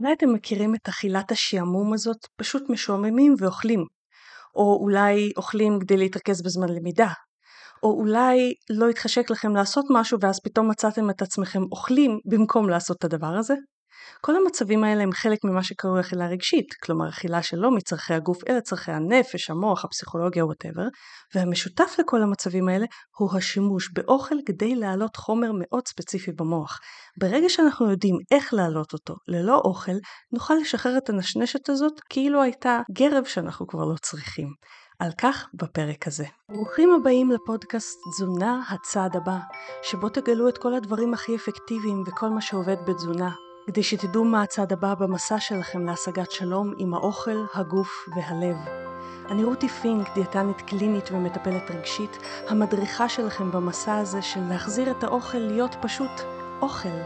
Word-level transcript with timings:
אולי 0.00 0.12
אתם 0.12 0.32
מכירים 0.32 0.74
את 0.74 0.88
אכילת 0.88 1.32
השעמום 1.32 1.92
הזאת, 1.92 2.26
פשוט 2.36 2.70
משועממים 2.70 3.34
ואוכלים. 3.38 3.84
או 4.54 4.78
אולי 4.82 5.32
אוכלים 5.36 5.80
כדי 5.80 5.96
להתרכז 5.96 6.42
בזמן 6.42 6.68
למידה. 6.68 7.08
או 7.82 8.00
אולי 8.00 8.54
לא 8.70 8.88
התחשק 8.88 9.30
לכם 9.30 9.56
לעשות 9.56 9.84
משהו 9.90 10.18
ואז 10.20 10.40
פתאום 10.40 10.70
מצאתם 10.70 11.10
את 11.10 11.22
עצמכם 11.22 11.62
אוכלים 11.62 12.18
במקום 12.24 12.68
לעשות 12.68 12.96
את 12.96 13.04
הדבר 13.04 13.34
הזה. 13.38 13.54
כל 14.20 14.36
המצבים 14.36 14.84
האלה 14.84 15.02
הם 15.02 15.12
חלק 15.12 15.38
ממה 15.44 15.62
שקרוי 15.62 16.00
אכילה 16.00 16.26
רגשית, 16.26 16.74
כלומר 16.82 17.08
אכילה 17.08 17.42
שלא 17.42 17.70
מצרכי 17.70 18.14
הגוף 18.14 18.38
אלא 18.48 18.60
צרכי 18.60 18.92
הנפש, 18.92 19.50
המוח, 19.50 19.84
הפסיכולוגיה 19.84 20.44
וואטאבר, 20.44 20.86
והמשותף 21.34 21.96
לכל 21.98 22.22
המצבים 22.22 22.68
האלה 22.68 22.86
הוא 23.18 23.30
השימוש 23.36 23.90
באוכל 23.92 24.36
כדי 24.46 24.74
להעלות 24.74 25.16
חומר 25.16 25.50
מאוד 25.58 25.88
ספציפי 25.88 26.32
במוח. 26.32 26.78
ברגע 27.20 27.48
שאנחנו 27.48 27.90
יודעים 27.90 28.16
איך 28.30 28.54
להעלות 28.54 28.92
אותו 28.92 29.14
ללא 29.28 29.60
אוכל, 29.64 29.96
נוכל 30.32 30.54
לשחרר 30.54 30.98
את 30.98 31.08
הנשנשת 31.10 31.68
הזאת 31.68 32.00
כאילו 32.10 32.42
הייתה 32.42 32.80
גרב 32.92 33.24
שאנחנו 33.24 33.66
כבר 33.66 33.84
לא 33.84 33.96
צריכים. 34.02 34.48
על 34.98 35.10
כך 35.18 35.46
בפרק 35.54 36.06
הזה. 36.06 36.24
ברוכים 36.48 36.92
הבאים 36.92 37.30
לפודקאסט 37.30 37.98
תזונה 38.10 38.62
הצעד 38.68 39.16
הבא, 39.16 39.38
שבו 39.82 40.08
תגלו 40.08 40.48
את 40.48 40.58
כל 40.58 40.74
הדברים 40.74 41.14
הכי 41.14 41.36
אפקטיביים 41.36 42.02
וכל 42.06 42.28
מה 42.28 42.40
שעובד 42.40 42.76
בתזונה. 42.88 43.45
כדי 43.66 43.82
שתדעו 43.82 44.24
מה 44.24 44.42
הצעד 44.42 44.72
הבא 44.72 44.94
במסע 44.94 45.40
שלכם 45.40 45.86
להשגת 45.86 46.30
שלום 46.30 46.72
עם 46.78 46.94
האוכל, 46.94 47.44
הגוף 47.54 48.08
והלב. 48.16 48.56
אני 49.30 49.44
רותי 49.44 49.68
פינק, 49.68 50.14
דיאטנית 50.14 50.60
קלינית 50.60 51.08
ומטפלת 51.12 51.70
רגשית, 51.70 52.18
המדריכה 52.48 53.08
שלכם 53.08 53.50
במסע 53.50 53.96
הזה 53.96 54.22
של 54.22 54.40
להחזיר 54.48 54.90
את 54.90 55.04
האוכל 55.04 55.38
להיות 55.38 55.76
פשוט 55.82 56.10
אוכל, 56.62 56.98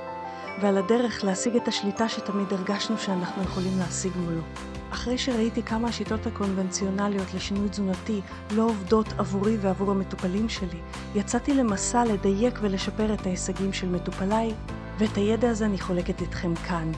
ועל 0.63 0.79
הדרך 0.79 1.25
להשיג 1.25 1.57
את 1.57 1.69
השליטה 1.69 2.09
שתמיד 2.09 2.53
הרגשנו 2.53 2.99
שאנחנו 2.99 3.43
יכולים 3.43 3.79
להשיג 3.79 4.13
מולו. 4.17 4.43
אחרי 4.91 5.19
שראיתי 5.19 5.63
כמה 5.63 5.89
השיטות 5.89 6.27
הקונבנציונליות 6.27 7.35
לשינוי 7.35 7.69
תזונתי 7.69 8.21
לא 8.55 8.63
עובדות 8.63 9.07
עבורי 9.19 9.57
ועבור 9.57 9.91
המטופלים 9.91 10.49
שלי, 10.49 10.81
יצאתי 11.15 11.55
למסע 11.55 12.05
לדייק 12.05 12.59
ולשפר 12.63 13.15
את 13.15 13.27
ההישגים 13.27 13.73
של 13.73 13.89
מטופליי 13.89 14.55
ואת 15.01 15.17
הידע 15.17 15.51
הזה 15.51 15.67
אני 15.67 15.79
חולקת 15.79 16.21
איתכם 16.21 16.55
כאן. 16.55 16.93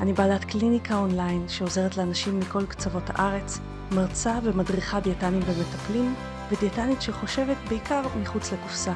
אני 0.00 0.12
בעלת 0.12 0.44
קליניקה 0.44 0.96
אונליין 0.96 1.48
שעוזרת 1.48 1.96
לאנשים 1.96 2.40
מכל 2.40 2.66
קצוות 2.66 3.02
הארץ, 3.06 3.58
מרצה 3.92 4.38
ומדריכה 4.42 5.00
דיאטנים 5.00 5.40
ומטפלים, 5.46 6.14
ודיאטנית 6.50 7.02
שחושבת 7.02 7.56
בעיקר 7.68 8.02
מחוץ 8.22 8.52
לקופסה. 8.52 8.92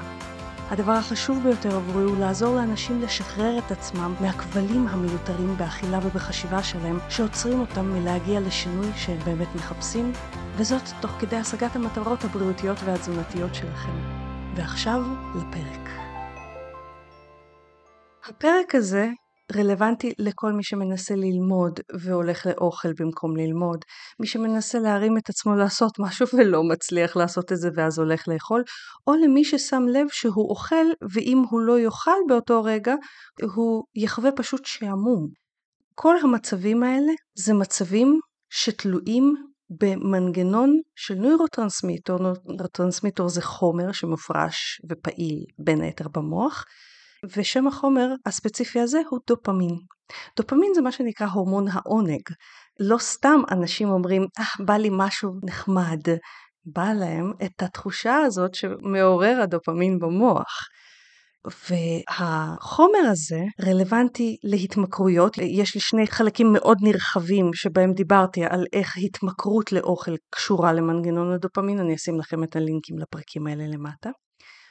הדבר 0.70 0.92
החשוב 0.92 1.42
ביותר 1.42 1.76
עבורי 1.76 2.04
הוא 2.04 2.18
לעזור 2.18 2.56
לאנשים 2.56 3.02
לשחרר 3.02 3.58
את 3.58 3.70
עצמם 3.70 4.14
מהכבלים 4.20 4.88
המיותרים 4.88 5.56
באכילה 5.56 5.98
ובחשיבה 6.02 6.62
שלהם, 6.62 6.98
שעוצרים 7.08 7.60
אותם 7.60 7.92
מלהגיע 7.92 8.40
לשינוי 8.40 8.86
שהם 8.96 9.18
באמת 9.24 9.48
מחפשים, 9.54 10.12
וזאת 10.56 10.82
תוך 11.00 11.10
כדי 11.18 11.36
השגת 11.36 11.76
המטרות 11.76 12.24
הבריאותיות 12.24 12.78
והתזונתיות 12.84 13.54
שלכם. 13.54 13.92
ועכשיו 14.54 15.02
לפרק. 15.34 16.01
הפרק 18.24 18.74
הזה 18.74 19.08
רלוונטי 19.56 20.12
לכל 20.18 20.52
מי 20.52 20.62
שמנסה 20.62 21.14
ללמוד 21.14 21.80
והולך 22.00 22.46
לאוכל 22.46 22.92
במקום 22.98 23.36
ללמוד, 23.36 23.84
מי 24.20 24.26
שמנסה 24.26 24.78
להרים 24.78 25.18
את 25.18 25.28
עצמו 25.28 25.54
לעשות 25.54 25.98
משהו 25.98 26.26
ולא 26.38 26.62
מצליח 26.64 27.16
לעשות 27.16 27.52
את 27.52 27.58
זה 27.58 27.68
ואז 27.76 27.98
הולך 27.98 28.28
לאכול, 28.28 28.62
או 29.06 29.12
למי 29.14 29.44
ששם 29.44 29.82
לב 29.88 30.06
שהוא 30.10 30.50
אוכל 30.50 30.86
ואם 31.12 31.42
הוא 31.50 31.60
לא 31.60 31.78
יאכל 31.78 32.20
באותו 32.28 32.62
רגע 32.64 32.94
הוא 33.54 33.84
יחווה 33.94 34.32
פשוט 34.32 34.64
שעמום. 34.64 35.28
כל 35.94 36.16
המצבים 36.22 36.82
האלה 36.82 37.12
זה 37.34 37.54
מצבים 37.54 38.20
שתלויים 38.50 39.34
במנגנון 39.70 40.80
של 40.96 41.14
נוירוטרנסמיטור, 41.14 42.18
נוירוטרנסמיטור 42.18 43.28
זה 43.28 43.42
חומר 43.42 43.92
שמופרש 43.92 44.80
ופעיל 44.90 45.44
בין 45.58 45.80
היתר 45.80 46.08
במוח, 46.08 46.64
ושם 47.36 47.66
החומר 47.66 48.08
הספציפי 48.26 48.80
הזה 48.80 49.00
הוא 49.10 49.20
דופמין. 49.28 49.76
דופמין 50.36 50.72
זה 50.74 50.82
מה 50.82 50.92
שנקרא 50.92 51.26
הורמון 51.26 51.66
העונג. 51.72 52.22
לא 52.80 52.98
סתם 52.98 53.40
אנשים 53.50 53.88
אומרים, 53.88 54.22
אה, 54.38 54.64
בא 54.66 54.74
לי 54.74 54.88
משהו 54.92 55.30
נחמד. 55.44 56.00
בא 56.64 56.92
להם 56.92 57.32
את 57.44 57.62
התחושה 57.62 58.16
הזאת 58.16 58.54
שמעורר 58.54 59.40
הדופמין 59.42 59.98
במוח. 59.98 60.48
והחומר 61.46 63.08
הזה 63.10 63.40
רלוונטי 63.66 64.36
להתמכרויות, 64.44 65.38
יש 65.38 65.74
לי 65.74 65.80
שני 65.80 66.06
חלקים 66.06 66.52
מאוד 66.52 66.78
נרחבים 66.82 67.50
שבהם 67.54 67.92
דיברתי 67.92 68.44
על 68.44 68.64
איך 68.72 68.94
התמכרות 69.04 69.72
לאוכל 69.72 70.12
קשורה 70.30 70.72
למנגנון 70.72 71.32
הדופמין, 71.32 71.78
אני 71.78 71.94
אשים 71.94 72.18
לכם 72.18 72.44
את 72.44 72.56
הלינקים 72.56 72.98
לפרקים 72.98 73.46
האלה 73.46 73.64
למטה. 73.66 74.10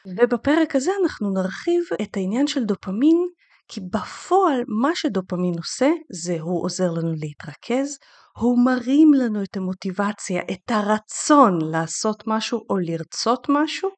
ובפרק 0.08 0.76
הזה 0.76 0.92
אנחנו 1.04 1.34
נרחיב 1.34 1.84
את 2.02 2.18
העניין 2.18 2.48
של 2.48 2.64
דופמין, 2.64 3.28
כי 3.68 3.82
בפועל 3.82 4.64
מה 4.68 4.90
שדופמין 4.96 5.54
עושה 5.58 5.90
זה 6.12 6.38
הוא 6.40 6.64
עוזר 6.66 6.92
לנו 6.92 7.14
להתרכז, 7.20 7.98
הוא 8.38 8.66
מרים 8.66 9.14
לנו 9.14 9.44
את 9.44 9.58
המוטיבציה, 9.58 10.42
את 10.52 10.72
הרצון 10.72 11.72
לעשות 11.72 12.24
משהו 12.28 12.66
או 12.70 12.78
לרצות 12.78 13.48
משהו, 13.50 13.90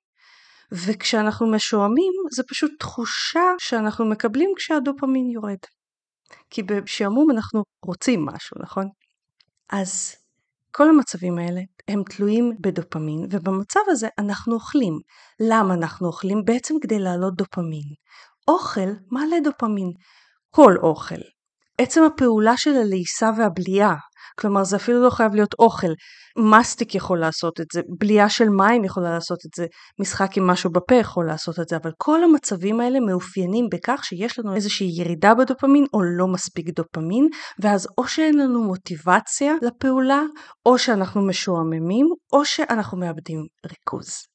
וכשאנחנו 0.72 1.52
משועמים 1.52 2.14
זה 2.35 2.44
פשוט 2.50 2.72
תחושה 2.80 3.53
שאנחנו 3.59 4.06
מקבלים 4.06 4.50
כשהדופמין 4.58 5.30
יורד. 5.30 5.58
כי 6.50 6.64
בשעמום 6.64 7.31
אנחנו 7.31 7.64
רוצים 7.85 8.25
משהו, 8.25 8.58
נכון? 8.62 8.90
אז 9.72 10.16
כל 10.75 10.89
המצבים 10.89 11.38
האלה 11.38 11.61
הם 11.88 12.03
תלויים 12.03 12.51
בדופמין, 12.59 13.28
ובמצב 13.31 13.79
הזה 13.88 14.07
אנחנו 14.19 14.53
אוכלים. 14.53 15.00
למה 15.39 15.73
אנחנו 15.73 16.07
אוכלים? 16.07 16.45
בעצם 16.45 16.75
כדי 16.81 17.00
להעלות 17.00 17.35
דופמין. 17.35 17.84
אוכל 18.47 18.89
מעלה 19.11 19.35
דופמין. 19.44 19.91
כל 20.50 20.73
אוכל. 20.84 21.22
עצם 21.83 22.03
הפעולה 22.03 22.57
של 22.57 22.75
הלעיסה 22.75 23.29
והבליעה, 23.38 23.95
כלומר 24.39 24.63
זה 24.63 24.75
אפילו 24.75 25.03
לא 25.03 25.09
חייב 25.09 25.35
להיות 25.35 25.53
אוכל, 25.59 25.91
מסטיק 26.38 26.95
יכול 26.95 27.19
לעשות 27.19 27.61
את 27.61 27.66
זה, 27.73 27.81
בליעה 27.99 28.29
של 28.29 28.49
מים 28.49 28.83
יכולה 28.83 29.09
לעשות 29.09 29.38
את 29.45 29.51
זה, 29.55 29.66
משחק 29.99 30.38
עם 30.38 30.47
משהו 30.47 30.72
בפה 30.72 30.95
יכול 30.95 31.27
לעשות 31.27 31.59
את 31.59 31.69
זה, 31.69 31.77
אבל 31.83 31.91
כל 31.97 32.23
המצבים 32.23 32.79
האלה 32.79 32.99
מאופיינים 32.99 33.66
בכך 33.72 33.99
שיש 34.03 34.39
לנו 34.39 34.55
איזושהי 34.55 34.88
ירידה 34.97 35.33
בדופמין 35.33 35.85
או 35.93 36.01
לא 36.03 36.27
מספיק 36.27 36.69
דופמין, 36.75 37.27
ואז 37.61 37.88
או 37.97 38.07
שאין 38.07 38.38
לנו 38.38 38.63
מוטיבציה 38.63 39.53
לפעולה, 39.61 40.22
או 40.66 40.77
שאנחנו 40.77 41.27
משועממים, 41.27 42.07
או 42.33 42.45
שאנחנו 42.45 42.97
מאבדים 42.97 43.39
ריכוז. 43.66 44.32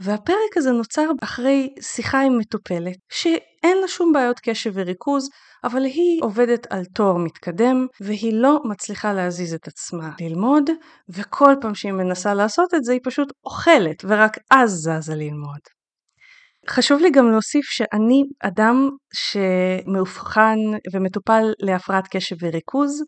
והפרק 0.00 0.56
הזה 0.56 0.70
נוצר 0.70 1.10
אחרי 1.22 1.74
שיחה 1.80 2.20
עם 2.20 2.38
מטופלת 2.38 2.96
שאין 3.12 3.78
לה 3.80 3.88
שום 3.88 4.12
בעיות 4.12 4.40
קשב 4.40 4.70
וריכוז, 4.74 5.28
אבל 5.64 5.84
היא 5.84 6.22
עובדת 6.22 6.66
על 6.70 6.84
תואר 6.84 7.16
מתקדם 7.16 7.86
והיא 8.00 8.32
לא 8.34 8.60
מצליחה 8.64 9.12
להזיז 9.12 9.54
את 9.54 9.68
עצמה 9.68 10.10
ללמוד, 10.20 10.70
וכל 11.08 11.54
פעם 11.60 11.74
שהיא 11.74 11.92
מנסה 11.92 12.34
לעשות 12.34 12.74
את 12.74 12.84
זה 12.84 12.92
היא 12.92 13.00
פשוט 13.04 13.32
אוכלת 13.44 14.04
ורק 14.04 14.38
אז 14.50 14.70
זזה 14.70 15.14
ללמוד. 15.14 15.60
חשוב 16.70 17.00
לי 17.00 17.10
גם 17.10 17.30
להוסיף 17.30 17.64
שאני 17.64 18.22
אדם 18.42 18.90
שמאובחן 19.14 20.56
ומטופל 20.92 21.42
להפרעת 21.62 22.08
קשב 22.10 22.36
וריכוז, 22.42 23.02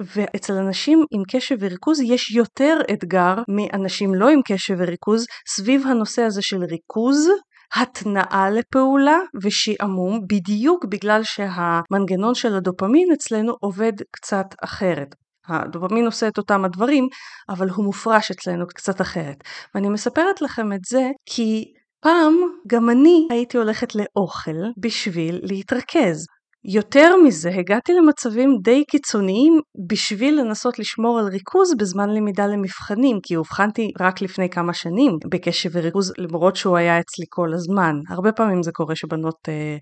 ואצל 0.00 0.52
אנשים 0.52 1.04
עם 1.10 1.22
קשב 1.28 1.56
וריכוז 1.60 2.00
יש 2.00 2.34
יותר 2.34 2.78
אתגר 2.92 3.34
מאנשים 3.48 4.14
לא 4.14 4.28
עם 4.28 4.40
קשב 4.44 4.74
וריכוז 4.78 5.26
סביב 5.48 5.86
הנושא 5.86 6.22
הזה 6.22 6.42
של 6.42 6.64
ריכוז, 6.64 7.28
התנעה 7.74 8.50
לפעולה 8.50 9.18
ושעמום 9.42 10.20
בדיוק 10.30 10.84
בגלל 10.84 11.20
שהמנגנון 11.24 12.34
של 12.34 12.56
הדופמין 12.56 13.08
אצלנו 13.12 13.52
עובד 13.60 13.92
קצת 14.10 14.46
אחרת. 14.64 15.14
הדופמין 15.48 16.04
עושה 16.04 16.28
את 16.28 16.38
אותם 16.38 16.64
הדברים, 16.64 17.08
אבל 17.48 17.68
הוא 17.68 17.84
מופרש 17.84 18.30
אצלנו 18.30 18.66
קצת 18.66 19.00
אחרת. 19.00 19.36
ואני 19.74 19.88
מספרת 19.88 20.42
לכם 20.42 20.72
את 20.72 20.80
זה 20.88 21.10
כי 21.26 21.64
פעם 22.00 22.34
גם 22.66 22.90
אני 22.90 23.26
הייתי 23.30 23.58
הולכת 23.58 23.94
לאוכל 23.94 24.56
בשביל 24.82 25.40
להתרכז. 25.42 26.26
יותר 26.64 27.16
מזה, 27.24 27.50
הגעתי 27.50 27.92
למצבים 27.92 28.58
די 28.62 28.84
קיצוניים 28.84 29.60
בשביל 29.88 30.40
לנסות 30.40 30.78
לשמור 30.78 31.18
על 31.18 31.26
ריכוז 31.26 31.74
בזמן 31.78 32.10
למידה 32.10 32.46
למבחנים, 32.46 33.18
כי 33.22 33.36
אובחנתי 33.36 33.92
רק 34.00 34.22
לפני 34.22 34.50
כמה 34.50 34.74
שנים 34.74 35.18
בקשב 35.30 35.70
וריכוז, 35.72 36.12
למרות 36.18 36.56
שהוא 36.56 36.76
היה 36.76 37.00
אצלי 37.00 37.24
כל 37.28 37.54
הזמן. 37.54 37.94
הרבה 38.08 38.32
פעמים 38.32 38.62
זה 38.62 38.72
קורה 38.72 38.96
שבנות 38.96 39.48
אה, 39.48 39.76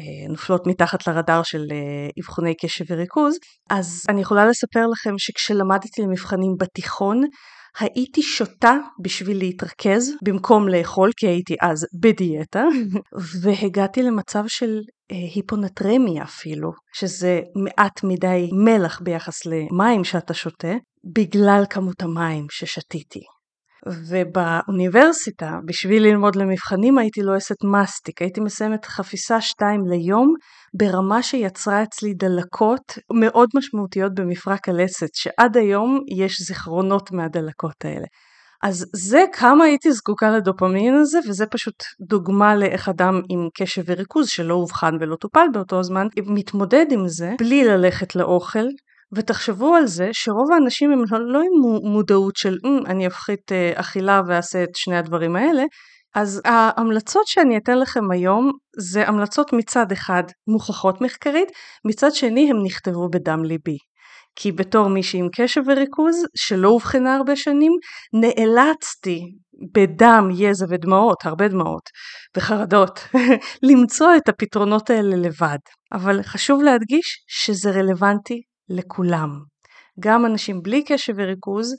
אה, 0.00 0.28
נופלות 0.28 0.66
מתחת 0.66 1.06
לרדאר 1.06 1.42
של 1.42 1.64
אה, 1.72 2.08
אבחוני 2.20 2.54
קשב 2.62 2.84
וריכוז, 2.90 3.36
אז 3.70 4.04
אני 4.08 4.20
יכולה 4.20 4.46
לספר 4.46 4.86
לכם 4.86 5.14
שכשלמדתי 5.18 6.02
למבחנים 6.02 6.54
בתיכון, 6.60 7.22
הייתי 7.78 8.22
שותה 8.22 8.76
בשביל 9.02 9.38
להתרכז 9.38 10.12
במקום 10.24 10.68
לאכול 10.68 11.10
כי 11.16 11.26
הייתי 11.26 11.56
אז 11.60 11.86
בדיאטה 12.00 12.64
והגעתי 13.42 14.02
למצב 14.02 14.44
של 14.46 14.80
אה, 15.12 15.16
היפונטרמיה 15.34 16.22
אפילו 16.22 16.72
שזה 16.92 17.40
מעט 17.64 18.04
מדי 18.04 18.50
מלח 18.52 19.00
ביחס 19.00 19.46
למים 19.46 20.04
שאתה 20.04 20.34
שותה 20.34 20.72
בגלל 21.14 21.62
כמות 21.70 22.02
המים 22.02 22.46
ששתיתי. 22.50 23.20
ובאוניברסיטה 23.86 25.58
בשביל 25.64 26.02
ללמוד 26.02 26.36
למבחנים 26.36 26.98
הייתי 26.98 27.22
לועסת 27.22 27.64
מסטיק, 27.64 28.22
הייתי 28.22 28.40
מסיימת 28.40 28.84
חפיסה 28.84 29.40
שתיים 29.40 29.80
ליום 29.86 30.34
ברמה 30.74 31.22
שיצרה 31.22 31.82
אצלי 31.82 32.14
דלקות 32.14 32.98
מאוד 33.12 33.48
משמעותיות 33.54 34.14
במפרק 34.14 34.68
הלסת 34.68 35.14
שעד 35.14 35.56
היום 35.56 36.00
יש 36.16 36.40
זיכרונות 36.40 37.12
מהדלקות 37.12 37.84
האלה. 37.84 38.06
אז 38.62 38.86
זה 38.92 39.24
כמה 39.32 39.64
הייתי 39.64 39.92
זקוקה 39.92 40.30
לדופמין 40.30 40.94
הזה 40.94 41.18
וזה 41.28 41.46
פשוט 41.46 41.74
דוגמה 42.00 42.56
לאיך 42.56 42.88
אדם 42.88 43.20
עם 43.28 43.48
קשב 43.54 43.82
וריכוז 43.86 44.28
שלא 44.28 44.54
אובחן 44.54 44.94
ולא 45.00 45.16
טופל 45.16 45.46
באותו 45.52 45.82
זמן 45.82 46.06
מתמודד 46.26 46.86
עם 46.90 47.08
זה 47.08 47.34
בלי 47.38 47.64
ללכת 47.64 48.16
לאוכל 48.16 48.66
ותחשבו 49.14 49.74
על 49.74 49.86
זה 49.86 50.08
שרוב 50.12 50.52
האנשים 50.52 50.90
הם 50.92 51.02
לא 51.20 51.38
עם 51.38 51.90
מודעות 51.92 52.36
של 52.36 52.58
אמ, 52.64 52.86
אני 52.86 53.06
אפחית 53.06 53.52
אה, 53.52 53.72
אכילה 53.74 54.20
ואעשה 54.26 54.62
את 54.62 54.76
שני 54.76 54.96
הדברים 54.96 55.36
האלה, 55.36 55.62
אז 56.14 56.42
ההמלצות 56.44 57.26
שאני 57.26 57.56
אתן 57.56 57.78
לכם 57.78 58.10
היום 58.10 58.50
זה 58.78 59.08
המלצות 59.08 59.52
מצד 59.52 59.92
אחד 59.92 60.22
מוכחות 60.48 61.00
מחקרית, 61.00 61.48
מצד 61.86 62.12
שני 62.12 62.50
הם 62.50 62.56
נכתבו 62.64 63.08
בדם 63.08 63.44
ליבי. 63.44 63.76
כי 64.36 64.52
בתור 64.52 64.88
מישהי 64.88 65.20
עם 65.20 65.28
קשב 65.36 65.60
וריכוז 65.66 66.16
שלא 66.36 66.68
אובחנה 66.68 67.16
הרבה 67.16 67.36
שנים, 67.36 67.72
נאלצתי 68.20 69.20
בדם, 69.74 70.28
יזע 70.32 70.66
ודמעות, 70.68 71.16
הרבה 71.24 71.48
דמעות 71.48 71.82
וחרדות, 72.36 73.00
למצוא 73.70 74.16
את 74.16 74.28
הפתרונות 74.28 74.90
האלה 74.90 75.16
לבד. 75.16 75.58
אבל 75.92 76.22
חשוב 76.22 76.62
להדגיש 76.62 77.24
שזה 77.28 77.70
רלוונטי 77.70 78.42
לכולם. 78.70 79.28
גם 80.00 80.26
אנשים 80.26 80.62
בלי 80.62 80.84
קשב 80.84 81.12
וריכוז 81.16 81.74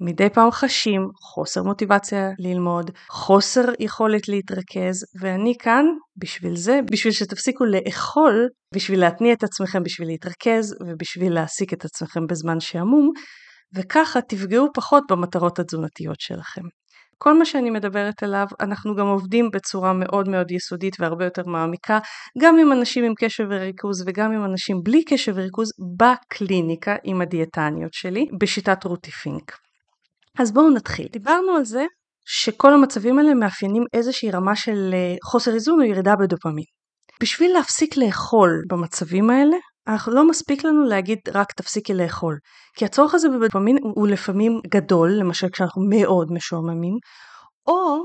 מדי 0.00 0.30
פעם 0.30 0.50
חשים 0.50 1.08
חוסר 1.22 1.62
מוטיבציה 1.62 2.30
ללמוד, 2.38 2.90
חוסר 3.10 3.64
יכולת 3.80 4.28
להתרכז, 4.28 5.04
ואני 5.20 5.54
כאן 5.58 5.84
בשביל 6.16 6.56
זה, 6.56 6.80
בשביל 6.90 7.12
שתפסיקו 7.12 7.64
לאכול, 7.64 8.48
בשביל 8.74 9.00
להתניע 9.00 9.32
את 9.32 9.44
עצמכם, 9.44 9.82
בשביל 9.82 10.08
להתרכז 10.08 10.76
ובשביל 10.86 11.34
להעסיק 11.34 11.72
את 11.72 11.84
עצמכם 11.84 12.26
בזמן 12.26 12.60
שעמום, 12.60 13.10
וככה 13.76 14.20
תפגעו 14.20 14.66
פחות 14.74 15.04
במטרות 15.10 15.58
התזונתיות 15.58 16.20
שלכם. 16.20 16.62
כל 17.18 17.38
מה 17.38 17.44
שאני 17.44 17.70
מדברת 17.70 18.22
עליו, 18.22 18.46
אנחנו 18.60 18.96
גם 18.96 19.06
עובדים 19.06 19.50
בצורה 19.50 19.92
מאוד 19.92 20.28
מאוד 20.28 20.50
יסודית 20.50 20.96
והרבה 21.00 21.24
יותר 21.24 21.42
מעמיקה, 21.46 21.98
גם 22.40 22.58
עם 22.58 22.72
אנשים 22.72 23.04
עם 23.04 23.12
קשב 23.18 23.44
וריכוז 23.50 24.04
וגם 24.06 24.32
עם 24.32 24.44
אנשים 24.44 24.76
בלי 24.82 25.04
קשב 25.04 25.32
וריכוז 25.36 25.68
בקליניקה 25.96 26.96
עם 27.04 27.20
הדיאטניות 27.20 27.92
שלי, 27.92 28.26
בשיטת 28.40 28.84
רותי 28.84 29.10
פינק. 29.10 29.52
אז 30.38 30.52
בואו 30.52 30.70
נתחיל. 30.70 31.06
דיברנו 31.12 31.52
על 31.52 31.64
זה 31.64 31.84
שכל 32.26 32.74
המצבים 32.74 33.18
האלה 33.18 33.34
מאפיינים 33.34 33.84
איזושהי 33.92 34.30
רמה 34.30 34.56
של 34.56 34.90
אה, 34.92 35.14
חוסר 35.24 35.54
איזון 35.54 35.80
או 35.80 35.84
ירידה 35.84 36.16
בדופמין. 36.16 36.64
בשביל 37.22 37.52
להפסיק 37.52 37.96
לאכול 37.96 38.62
במצבים 38.70 39.30
האלה, 39.30 39.56
אנחנו 39.88 40.14
לא 40.14 40.28
מספיק 40.28 40.64
לנו 40.64 40.84
להגיד 40.84 41.18
רק 41.34 41.52
תפסיקי 41.52 41.94
לאכול. 41.94 42.38
כי 42.76 42.84
הצורך 42.84 43.14
הזה 43.14 43.28
בדופמין 43.28 43.78
הוא 43.82 44.08
לפעמים 44.08 44.60
גדול, 44.66 45.10
למשל 45.10 45.48
כשאנחנו 45.48 45.82
מאוד 45.88 46.32
משועממים, 46.32 46.94
או 47.66 47.98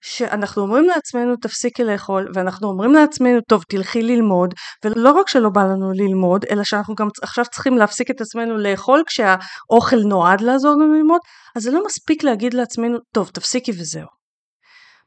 שאנחנו 0.00 0.62
אומרים 0.62 0.84
לעצמנו 0.84 1.36
תפסיקי 1.36 1.84
לאכול, 1.84 2.28
ואנחנו 2.34 2.68
אומרים 2.68 2.94
לעצמנו 2.94 3.40
טוב 3.48 3.62
תלכי 3.68 4.02
ללמוד, 4.02 4.54
ולא 4.84 5.10
רק 5.10 5.28
שלא 5.28 5.50
בא 5.50 5.62
לנו 5.62 5.92
ללמוד, 5.92 6.44
אלא 6.50 6.64
שאנחנו 6.64 6.94
גם 6.94 7.08
עכשיו 7.22 7.44
צריכים 7.44 7.78
להפסיק 7.78 8.10
את 8.10 8.20
עצמנו 8.20 8.56
לאכול 8.56 9.02
כשהאוכל 9.06 9.96
נועד 10.08 10.40
לעזור 10.40 10.72
לנו 10.72 10.94
ללמוד, 10.94 11.20
אז 11.56 11.62
זה 11.62 11.70
לא 11.70 11.84
מספיק 11.86 12.24
להגיד 12.24 12.54
לעצמנו 12.54 12.98
טוב 13.14 13.30
תפסיקי 13.34 13.72
וזהו. 13.72 14.06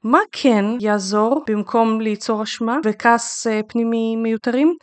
מה 0.04 0.20
כן 0.32 0.66
יעזור 0.80 1.44
במקום 1.48 2.02
ליצור 2.02 2.44
אשמה 2.44 2.78
וכעס 2.86 3.48
אה, 3.48 3.62
פנימי 3.68 4.16
מיותרים? 4.16 4.74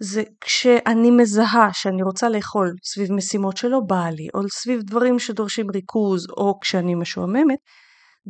זה 0.00 0.22
כשאני 0.40 1.10
מזהה 1.10 1.68
שאני 1.72 2.02
רוצה 2.02 2.28
לאכול 2.28 2.74
סביב 2.84 3.12
משימות 3.12 3.56
שלא 3.56 3.80
בא 3.86 4.08
לי, 4.08 4.28
או 4.34 4.40
סביב 4.48 4.82
דברים 4.82 5.18
שדורשים 5.18 5.66
ריכוז, 5.70 6.26
או 6.36 6.60
כשאני 6.60 6.94
משועממת, 6.94 7.58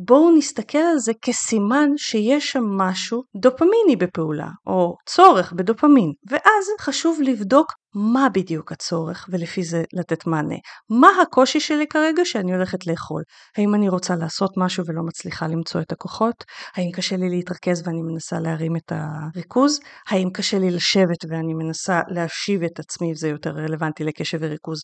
בואו 0.05 0.37
נסתכל 0.37 0.77
על 0.77 0.97
זה 0.97 1.11
כסימן 1.21 1.89
שיש 1.97 2.51
שם 2.51 2.63
משהו 2.63 3.23
דופמיני 3.41 3.95
בפעולה, 3.99 4.47
או 4.67 4.95
צורך 5.05 5.53
בדופמין, 5.53 6.11
ואז 6.29 6.65
חשוב 6.81 7.19
לבדוק 7.21 7.67
מה 7.95 8.27
בדיוק 8.33 8.71
הצורך 8.71 9.29
ולפי 9.31 9.63
זה 9.63 9.83
לתת 9.93 10.27
מענה. 10.27 10.55
מה 10.89 11.07
הקושי 11.21 11.59
שלי 11.59 11.87
כרגע 11.87 12.25
שאני 12.25 12.53
הולכת 12.53 12.87
לאכול? 12.87 13.23
האם 13.57 13.75
אני 13.75 13.89
רוצה 13.89 14.15
לעשות 14.15 14.51
משהו 14.57 14.83
ולא 14.87 15.03
מצליחה 15.03 15.47
למצוא 15.47 15.81
את 15.81 15.91
הכוחות? 15.91 16.43
האם 16.75 16.91
קשה 16.91 17.17
לי 17.17 17.29
להתרכז 17.29 17.87
ואני 17.87 18.01
מנסה 18.01 18.39
להרים 18.39 18.75
את 18.75 18.91
הריכוז? 18.91 19.79
האם 20.07 20.29
קשה 20.33 20.59
לי 20.59 20.71
לשבת 20.71 21.25
ואני 21.29 21.53
מנסה 21.53 22.01
להשיב 22.07 22.63
את 22.63 22.79
עצמי, 22.79 23.15
זה 23.15 23.27
יותר 23.27 23.49
רלוונטי 23.49 24.03
לקשב 24.03 24.37
וריכוז, 24.41 24.79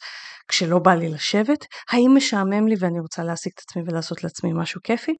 כשלא 0.47 0.79
בא 0.79 0.94
לי 0.94 1.09
לשבת? 1.09 1.65
האם 1.91 2.11
משעמם 2.15 2.67
לי 2.67 2.75
ואני 2.79 3.00
רוצה 3.00 3.23
להעסיק 3.23 3.53
את 3.53 3.59
עצמי 3.59 3.83
ולעשות 3.88 4.23
לעצמי 4.23 4.51
משהו 4.53 4.81
כיפי? 4.83 5.13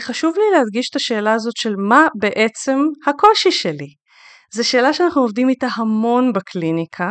חשוב 0.00 0.34
לי 0.36 0.58
להדגיש 0.58 0.88
את 0.90 0.96
השאלה 0.96 1.32
הזאת 1.32 1.56
של 1.56 1.74
מה 1.76 2.06
בעצם 2.20 2.78
הקושי 3.06 3.50
שלי. 3.50 4.03
זו 4.52 4.68
שאלה 4.68 4.92
שאנחנו 4.92 5.22
עובדים 5.22 5.48
איתה 5.48 5.66
המון 5.76 6.32
בקליניקה, 6.32 7.10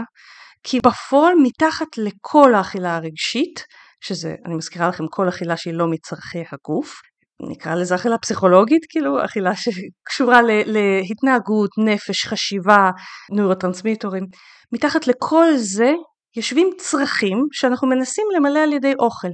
כי 0.63 0.79
בפועל 0.79 1.33
מתחת 1.43 1.97
לכל 1.97 2.55
האכילה 2.55 2.95
הרגשית, 2.95 3.65
שזה, 4.01 4.35
אני 4.45 4.55
מזכירה 4.55 4.87
לכם, 4.87 5.03
כל 5.09 5.29
אכילה 5.29 5.57
שהיא 5.57 5.73
לא 5.73 5.87
מצרכי 5.87 6.43
הגוף, 6.51 7.01
נקרא 7.49 7.75
לזה 7.75 7.95
אכילה 7.95 8.17
פסיכולוגית, 8.17 8.85
כאילו 8.89 9.25
אכילה 9.25 9.51
שקשורה 9.55 10.41
להתנהגות, 10.65 11.69
נפש, 11.77 12.25
חשיבה, 12.25 12.91
נוירוטרנסמיטורים, 13.35 14.23
מתחת 14.73 15.07
לכל 15.07 15.47
זה 15.55 15.91
יושבים 16.37 16.69
צרכים 16.77 17.37
שאנחנו 17.51 17.87
מנסים 17.87 18.25
למלא 18.35 18.59
על 18.59 18.73
ידי 18.73 18.93
אוכל. 18.99 19.27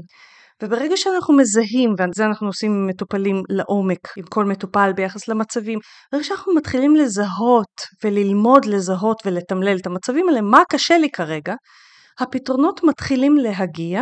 וברגע 0.64 0.98
שאנחנו 0.98 1.38
מזהים, 1.38 1.94
ואת 1.98 2.14
זה 2.14 2.26
אנחנו 2.26 2.48
עושים 2.48 2.72
עם 2.72 2.88
מטופלים 2.88 3.44
לעומק, 3.50 4.00
עם 4.18 4.26
כל 4.30 4.46
מטופל 4.46 4.94
ביחס 4.94 5.28
למצבים, 5.28 5.80
ברגע 6.12 6.24
שאנחנו 6.24 6.56
מתחילים 6.56 6.96
לזהות 6.96 7.82
וללמוד 8.04 8.66
לזהות 8.66 9.18
ולתמלל 9.26 9.78
את 9.78 9.88
המצבים 9.88 10.30
האלה, 10.30 10.42
מה 10.42 10.62
קשה 10.72 10.98
לי 10.98 11.10
כרגע, 11.10 11.54
הפתרונות 12.20 12.84
מתחילים 12.84 13.38
להגיע, 13.38 14.02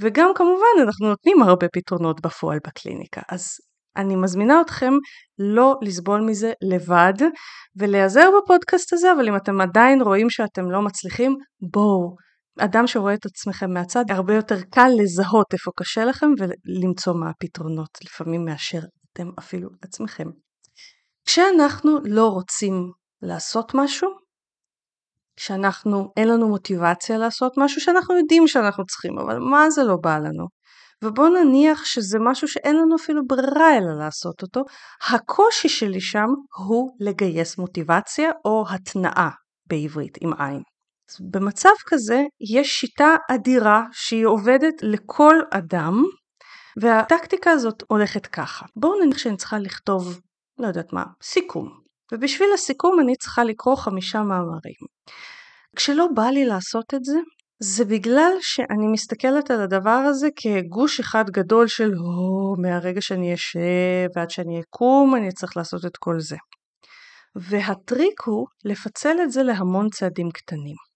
וגם 0.00 0.30
כמובן 0.34 0.82
אנחנו 0.82 1.08
נותנים 1.08 1.42
הרבה 1.42 1.66
פתרונות 1.72 2.20
בפועל 2.20 2.58
בקליניקה. 2.66 3.20
אז 3.28 3.48
אני 3.96 4.16
מזמינה 4.16 4.60
אתכם 4.60 4.92
לא 5.38 5.74
לסבול 5.82 6.20
מזה 6.20 6.52
לבד 6.62 7.12
ולהיעזר 7.76 8.28
בפודקאסט 8.38 8.92
הזה, 8.92 9.12
אבל 9.12 9.28
אם 9.28 9.36
אתם 9.36 9.60
עדיין 9.60 10.02
רואים 10.02 10.30
שאתם 10.30 10.70
לא 10.70 10.82
מצליחים, 10.82 11.36
בואו 11.72 12.27
אדם 12.60 12.86
שרואה 12.86 13.14
את 13.14 13.26
עצמכם 13.26 13.70
מהצד, 13.70 14.04
הרבה 14.10 14.34
יותר 14.34 14.60
קל 14.70 14.88
לזהות 15.02 15.46
איפה 15.52 15.70
קשה 15.76 16.04
לכם 16.04 16.26
ולמצוא 16.38 17.14
מה 17.14 17.30
הפתרונות, 17.30 17.98
לפעמים 18.04 18.44
מאשר 18.44 18.80
אתם 19.12 19.30
אפילו 19.38 19.68
עצמכם. 19.82 20.26
כשאנחנו 21.26 21.98
לא 22.04 22.28
רוצים 22.28 22.92
לעשות 23.22 23.72
משהו, 23.74 24.08
כשאנחנו, 25.36 26.12
אין 26.16 26.28
לנו 26.28 26.48
מוטיבציה 26.48 27.18
לעשות 27.18 27.52
משהו 27.56 27.80
שאנחנו 27.80 28.16
יודעים 28.16 28.48
שאנחנו 28.48 28.84
צריכים, 28.86 29.18
אבל 29.18 29.38
מה 29.38 29.70
זה 29.70 29.84
לא 29.84 29.96
בא 30.02 30.18
לנו? 30.18 30.46
ובואו 31.04 31.28
נניח 31.28 31.84
שזה 31.84 32.18
משהו 32.20 32.48
שאין 32.48 32.76
לנו 32.76 32.96
אפילו 32.96 33.26
ברירה 33.26 33.76
אלא 33.76 33.98
לעשות 33.98 34.42
אותו, 34.42 34.60
הקושי 35.10 35.68
שלי 35.68 36.00
שם 36.00 36.26
הוא 36.56 36.96
לגייס 37.00 37.58
מוטיבציה 37.58 38.30
או 38.44 38.64
התנאה 38.70 39.28
בעברית 39.66 40.18
עם 40.20 40.32
עין. 40.38 40.62
במצב 41.20 41.70
כזה 41.86 42.22
יש 42.54 42.68
שיטה 42.68 43.16
אדירה 43.30 43.84
שהיא 43.92 44.26
עובדת 44.26 44.74
לכל 44.82 45.34
אדם 45.50 46.04
והטקטיקה 46.80 47.50
הזאת 47.50 47.82
הולכת 47.88 48.26
ככה. 48.26 48.66
בואו 48.76 49.04
נניח 49.04 49.18
שאני 49.18 49.36
צריכה 49.36 49.58
לכתוב, 49.58 50.20
לא 50.58 50.66
יודעת 50.66 50.92
מה, 50.92 51.04
סיכום. 51.22 51.68
ובשביל 52.12 52.48
הסיכום 52.54 53.00
אני 53.00 53.16
צריכה 53.16 53.44
לקרוא 53.44 53.76
חמישה 53.76 54.22
מאמרים. 54.22 54.98
כשלא 55.76 56.06
בא 56.14 56.26
לי 56.26 56.44
לעשות 56.44 56.94
את 56.94 57.04
זה, 57.04 57.18
זה 57.60 57.84
בגלל 57.84 58.32
שאני 58.40 58.86
מסתכלת 58.86 59.50
על 59.50 59.60
הדבר 59.60 59.90
הזה 59.90 60.28
כגוש 60.36 61.00
אחד 61.00 61.30
גדול 61.30 61.66
של 61.66 61.94
הו, 61.94 62.56
מהרגע 62.58 63.00
שאני 63.00 63.34
אשב 63.34 64.08
ועד 64.16 64.30
שאני 64.30 64.60
אקום 64.60 65.14
אני 65.14 65.32
צריך 65.32 65.56
לעשות 65.56 65.84
את 65.86 65.96
כל 65.96 66.20
זה. 66.20 66.36
והטריק 67.36 68.20
הוא 68.20 68.46
לפצל 68.64 69.16
את 69.22 69.32
זה 69.32 69.42
להמון 69.42 69.88
צעדים 69.88 70.30
קטנים. 70.30 70.87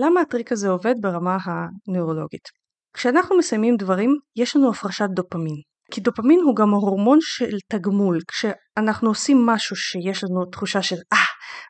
למה 0.00 0.20
הטריק 0.20 0.52
הזה 0.52 0.68
עובד 0.68 0.94
ברמה 1.00 1.36
הנוירולוגית? 1.44 2.48
כשאנחנו 2.94 3.38
מסיימים 3.38 3.76
דברים, 3.76 4.10
יש 4.36 4.56
לנו 4.56 4.70
הפרשת 4.70 5.08
דופמין. 5.14 5.56
כי 5.90 6.00
דופמין 6.00 6.40
הוא 6.44 6.56
גם 6.56 6.70
הורמון 6.70 7.18
של 7.20 7.56
תגמול. 7.68 8.18
כשאנחנו 8.28 9.08
עושים 9.08 9.46
משהו 9.46 9.76
שיש 9.76 10.24
לנו 10.24 10.44
תחושה 10.44 10.82
של 10.82 10.96
אה, 11.12 11.18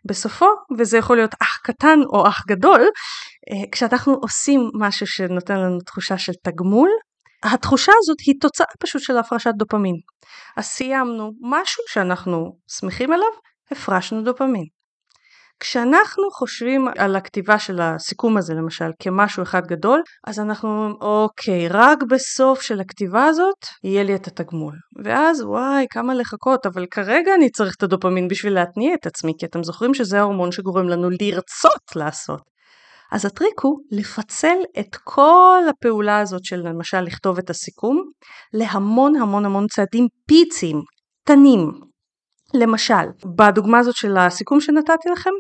בסופו, 0.09 0.47
וזה 0.79 0.99
יכול 0.99 1.17
להיות 1.17 1.35
אח 1.43 1.59
קטן 1.65 1.99
או 2.13 2.29
אח 2.29 2.45
גדול, 2.49 2.81
אה, 2.81 3.71
כשאנחנו 3.73 4.15
עושים 4.15 4.61
משהו 4.81 5.07
שנותן 5.07 5.57
לנו 5.57 5.81
תחושה 5.81 6.19
של 6.19 6.33
תגמול, 6.43 6.89
התחושה 7.45 7.93
הזאת 8.03 8.17
היא 8.27 8.35
תוצאה 8.41 8.67
פשוט 8.81 9.03
של 9.03 9.19
הפרשת 9.19 9.53
דופמין. 9.57 9.95
אז 10.57 10.65
סיימנו 10.65 11.31
משהו 11.41 11.83
שאנחנו 11.89 12.57
שמחים 12.69 13.13
עליו, 13.13 13.29
הפרשנו 13.71 14.23
דופמין. 14.23 14.80
כשאנחנו 15.61 16.31
חושבים 16.31 16.89
על 16.99 17.17
הכתיבה 17.17 17.59
של 17.59 17.81
הסיכום 17.81 18.37
הזה 18.37 18.55
למשל 18.55 18.91
כמשהו 18.99 19.43
אחד 19.43 19.67
גדול, 19.67 20.03
אז 20.27 20.41
אנחנו 20.41 20.69
אומרים 20.69 20.97
אוקיי, 21.01 21.69
רק 21.69 21.99
בסוף 22.11 22.61
של 22.61 22.81
הכתיבה 22.81 23.25
הזאת 23.25 23.67
יהיה 23.85 24.03
לי 24.03 24.15
את 24.15 24.27
התגמול. 24.27 24.75
ואז 25.05 25.43
וואי, 25.43 25.87
כמה 25.91 26.15
לחכות, 26.15 26.67
אבל 26.67 26.87
כרגע 26.91 27.35
אני 27.35 27.51
צריך 27.51 27.75
את 27.77 27.83
הדופמין 27.83 28.29
בשביל 28.29 28.53
להתניע 28.53 28.95
את 28.95 29.07
עצמי, 29.07 29.33
כי 29.39 29.47
אתם 29.47 29.63
זוכרים 29.63 29.95
שזה 29.95 30.21
ההורמון 30.21 30.53
שגורם 30.53 30.89
לנו 30.89 31.11
לרצות 31.21 31.97
לעשות. 31.97 32.41
אז 33.13 33.25
הטריק 33.25 33.61
הוא 33.63 33.79
לפצל 33.91 34.57
את 34.79 34.97
כל 35.05 35.63
הפעולה 35.71 36.21
הזאת 36.21 36.45
של 36.45 36.57
למשל 36.57 37.01
לכתוב 37.01 37.39
את 37.39 37.51
הסיכום 37.51 38.03
להמון 38.55 39.17
המון 39.17 39.45
המון 39.45 39.67
צעדים 39.67 40.07
פיציים, 40.27 40.83
קטנים. 41.25 41.90
למשל, 42.55 43.05
בדוגמה 43.37 43.79
הזאת 43.79 43.97
של 43.97 44.17
הסיכום 44.17 44.61
שנתתי 44.61 45.09
לכם, 45.13 45.31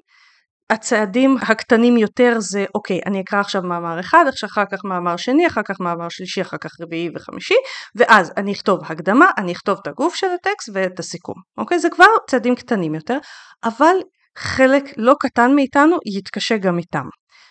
הצעדים 0.70 1.36
הקטנים 1.48 1.96
יותר 1.96 2.36
זה 2.38 2.64
אוקיי 2.74 3.00
אני 3.06 3.20
אקרא 3.20 3.40
עכשיו 3.40 3.62
מאמר 3.62 4.00
אחד 4.00 4.24
אחר 4.44 4.64
כך 4.72 4.78
מאמר 4.84 5.16
שני 5.16 5.46
אחר 5.46 5.62
כך 5.62 5.80
מאמר 5.80 6.08
שלישי 6.08 6.42
אחר 6.42 6.56
כך 6.60 6.70
רביעי 6.80 7.10
וחמישי 7.14 7.54
ואז 7.96 8.32
אני 8.36 8.52
אכתוב 8.52 8.80
הקדמה 8.84 9.26
אני 9.38 9.52
אכתוב 9.52 9.78
את 9.82 9.86
הגוף 9.86 10.14
של 10.14 10.26
הטקסט 10.26 10.70
ואת 10.74 10.98
הסיכום 10.98 11.34
אוקיי 11.58 11.78
זה 11.78 11.90
כבר 11.90 12.04
צעדים 12.30 12.54
קטנים 12.54 12.94
יותר 12.94 13.18
אבל 13.64 13.96
חלק 14.38 14.84
לא 14.96 15.14
קטן 15.20 15.54
מאיתנו 15.54 15.96
יתקשה 16.16 16.56
גם 16.56 16.78
איתם 16.78 17.06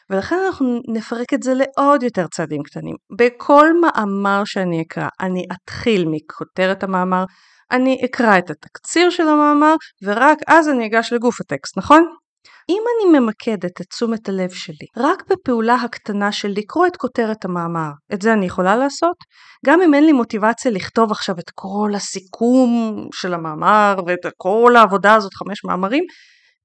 ולכן 0.09 0.35
אנחנו 0.45 0.79
נפרק 0.87 1.33
את 1.33 1.43
זה 1.43 1.53
לעוד 1.53 2.03
יותר 2.03 2.27
צעדים 2.27 2.63
קטנים. 2.63 2.95
בכל 3.17 3.69
מאמר 3.81 4.41
שאני 4.45 4.81
אקרא, 4.81 5.07
אני 5.21 5.45
אתחיל 5.53 6.05
מכותרת 6.07 6.83
המאמר, 6.83 7.25
אני 7.71 8.01
אקרא 8.05 8.37
את 8.37 8.49
התקציר 8.49 9.09
של 9.09 9.27
המאמר, 9.27 9.75
ורק 10.03 10.37
אז 10.47 10.69
אני 10.69 10.85
אגש 10.85 11.13
לגוף 11.13 11.41
הטקסט, 11.41 11.77
נכון? 11.77 12.05
אם 12.69 12.83
אני 12.95 13.19
ממקדת 13.19 13.81
את 13.81 13.87
תשומת 13.89 14.29
הלב 14.29 14.49
שלי 14.49 14.85
רק 14.97 15.23
בפעולה 15.29 15.75
הקטנה 15.75 16.31
של 16.31 16.53
לקרוא 16.57 16.87
את 16.87 16.97
כותרת 16.97 17.45
המאמר, 17.45 17.89
את 18.13 18.21
זה 18.21 18.33
אני 18.33 18.45
יכולה 18.45 18.75
לעשות, 18.75 19.15
גם 19.65 19.81
אם 19.81 19.93
אין 19.93 20.05
לי 20.05 20.11
מוטיבציה 20.11 20.71
לכתוב 20.71 21.11
עכשיו 21.11 21.35
את 21.39 21.49
כל 21.55 21.91
הסיכום 21.95 23.07
של 23.13 23.33
המאמר 23.33 23.95
ואת 24.07 24.25
כל 24.37 24.73
העבודה 24.77 25.15
הזאת, 25.15 25.33
חמש 25.33 25.65
מאמרים, 25.65 26.03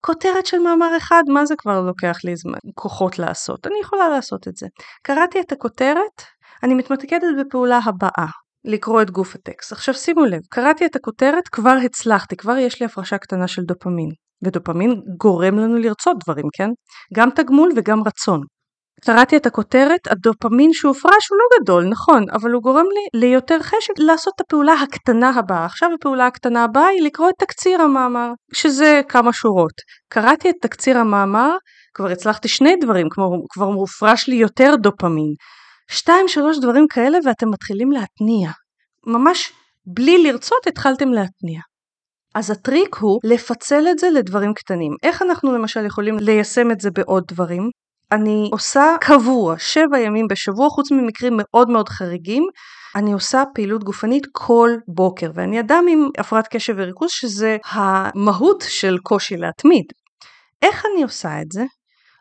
כותרת 0.01 0.47
של 0.47 0.59
מאמר 0.59 0.97
אחד, 0.97 1.23
מה 1.29 1.47
זה 1.47 1.55
כבר 1.59 1.81
לוקח 1.81 2.17
לי 2.25 2.37
זמן, 2.37 2.59
כוחות 2.75 3.19
לעשות? 3.19 3.67
אני 3.67 3.75
יכולה 3.83 4.09
לעשות 4.09 4.49
את 4.49 4.57
זה. 4.57 4.67
קראתי 5.03 5.41
את 5.41 5.53
הכותרת, 5.53 6.23
אני 6.63 6.75
מתמקדת 6.75 7.23
בפעולה 7.41 7.79
הבאה, 7.85 8.27
לקרוא 8.65 9.03
את 9.03 9.11
גוף 9.11 9.35
הטקסט. 9.35 9.73
עכשיו 9.73 9.95
שימו 9.95 10.25
לב, 10.25 10.41
קראתי 10.51 10.87
את 10.87 10.97
הכותרת, 10.97 11.49
כבר 11.49 11.77
הצלחתי, 11.85 12.37
כבר 12.37 12.57
יש 12.57 12.81
לי 12.81 12.87
הפרשה 12.87 13.19
קטנה 13.19 13.49
של 13.49 13.63
דופמין. 13.63 14.09
ודופמין 14.45 15.01
גורם 15.21 15.59
לנו 15.59 15.77
לרצות 15.77 16.17
דברים, 16.25 16.47
כן? 16.53 16.69
גם 17.15 17.31
תגמול 17.31 17.71
וגם 17.77 17.99
רצון. 18.07 18.41
קראתי 19.07 19.37
את 19.37 19.47
הכותרת, 19.47 20.01
הדופמין 20.11 20.73
שהופרש 20.73 21.31
הוא 21.31 21.39
לא 21.39 21.45
גדול, 21.63 21.85
נכון, 21.85 22.25
אבל 22.33 22.51
הוא 22.51 22.63
גורם 22.63 22.85
לי 22.85 23.21
ליותר 23.21 23.59
חשק 23.63 23.93
לעשות 23.99 24.33
את 24.37 24.41
הפעולה 24.41 24.73
הקטנה 24.73 25.31
הבאה. 25.31 25.65
עכשיו 25.65 25.91
הפעולה 25.99 26.27
הקטנה 26.27 26.65
הבאה 26.65 26.87
היא 26.87 27.03
לקרוא 27.03 27.29
את 27.29 27.35
תקציר 27.39 27.83
המאמר, 27.83 28.31
שזה 28.53 29.01
כמה 29.09 29.33
שורות. 29.33 29.73
קראתי 30.09 30.51
את 30.51 30.55
תקציר 30.63 30.99
המאמר, 30.99 31.57
כבר 31.95 32.11
הצלחתי 32.11 32.49
שני 32.49 32.77
דברים, 32.81 33.07
כמו, 33.11 33.31
כבר 33.51 33.71
מופרש 33.71 34.29
לי 34.29 34.35
יותר 34.35 34.75
דופמין. 34.77 35.35
שתיים 35.89 36.29
שלוש 36.29 36.59
דברים 36.59 36.87
כאלה 36.91 37.19
ואתם 37.25 37.51
מתחילים 37.51 37.93
להתניע. 37.93 38.51
ממש 39.07 39.53
בלי 39.87 40.23
לרצות 40.23 40.67
התחלתם 40.67 41.09
להתניע. 41.13 41.61
אז 42.35 42.51
הטריק 42.51 42.97
הוא 42.97 43.21
לפצל 43.25 43.89
את 43.91 43.99
זה 43.99 44.11
לדברים 44.11 44.55
קטנים. 44.55 44.97
איך 45.03 45.23
אנחנו 45.23 45.53
למשל 45.53 45.87
יכולים 45.87 46.19
ליישם 46.19 46.71
את 46.71 46.81
זה 46.81 46.91
בעוד 46.91 47.25
דברים? 47.29 47.71
אני 48.13 48.49
עושה 48.53 48.95
קבוע, 49.01 49.55
שבע 49.59 49.99
ימים 49.99 50.29
בשבוע, 50.29 50.69
חוץ 50.69 50.91
ממקרים 50.91 51.33
מאוד 51.37 51.71
מאוד 51.71 51.89
חריגים, 51.89 52.47
אני 52.95 53.13
עושה 53.13 53.43
פעילות 53.55 53.85
גופנית 53.85 54.27
כל 54.33 54.71
בוקר, 54.89 55.31
ואני 55.35 55.61
אדם 55.61 55.85
עם 55.91 56.09
הפרעת 56.19 56.49
קשב 56.49 56.75
וריכוז 56.77 57.11
שזה 57.11 57.57
המהות 57.65 58.65
של 58.69 58.99
קושי 58.99 59.37
להתמיד. 59.37 59.85
איך 60.63 60.85
אני 60.95 61.03
עושה 61.03 61.41
את 61.41 61.53
זה? 61.53 61.65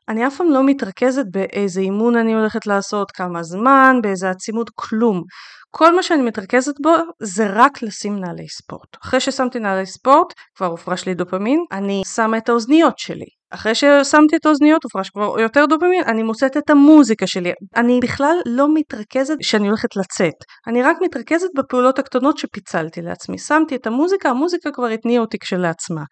אני 0.09 0.27
אף 0.27 0.37
פעם 0.37 0.49
לא 0.51 0.63
מתרכזת 0.63 1.25
באיזה 1.31 1.81
אימון 1.81 2.15
אני 2.15 2.33
הולכת 2.33 2.67
לעשות, 2.67 3.11
כמה 3.11 3.43
זמן, 3.43 3.95
באיזה 4.03 4.29
עצימות, 4.29 4.69
כלום. 4.75 5.23
כל 5.71 5.95
מה 5.95 6.03
שאני 6.03 6.21
מתרכזת 6.21 6.73
בו 6.81 6.95
זה 7.21 7.47
רק 7.49 7.81
לשים 7.81 8.19
נעלי 8.19 8.47
ספורט. 8.47 8.97
אחרי 9.03 9.19
ששמתי 9.19 9.59
נעלי 9.59 9.85
ספורט, 9.85 10.33
כבר 10.55 10.65
הופרש 10.65 11.05
לי 11.05 11.13
דופמין, 11.13 11.65
אני 11.71 12.01
שמה 12.15 12.37
את 12.37 12.49
האוזניות 12.49 12.97
שלי. 12.97 13.25
אחרי 13.53 13.75
ששמתי 13.75 14.35
את 14.35 14.45
האוזניות, 14.45 14.83
הופרש 14.83 15.09
כבר 15.09 15.39
יותר 15.39 15.65
דופמין, 15.65 16.03
אני 16.03 16.23
מוצאת 16.23 16.57
את 16.57 16.69
המוזיקה 16.69 17.27
שלי. 17.27 17.51
אני 17.75 17.99
בכלל 18.03 18.35
לא 18.45 18.67
מתרכזת 18.73 19.35
שאני 19.41 19.67
הולכת 19.67 19.95
לצאת. 19.95 20.33
אני 20.67 20.83
רק 20.83 20.97
מתרכזת 21.01 21.47
בפעולות 21.57 21.99
הקטנות 21.99 22.37
שפיצלתי 22.37 23.01
לעצמי. 23.01 23.37
שמתי 23.37 23.75
את 23.75 23.87
המוזיקה, 23.87 24.29
המוזיקה 24.29 24.71
כבר 24.71 24.85
התניעה 24.85 25.21
אותי 25.21 25.37
כשלעצמה. 25.39 26.03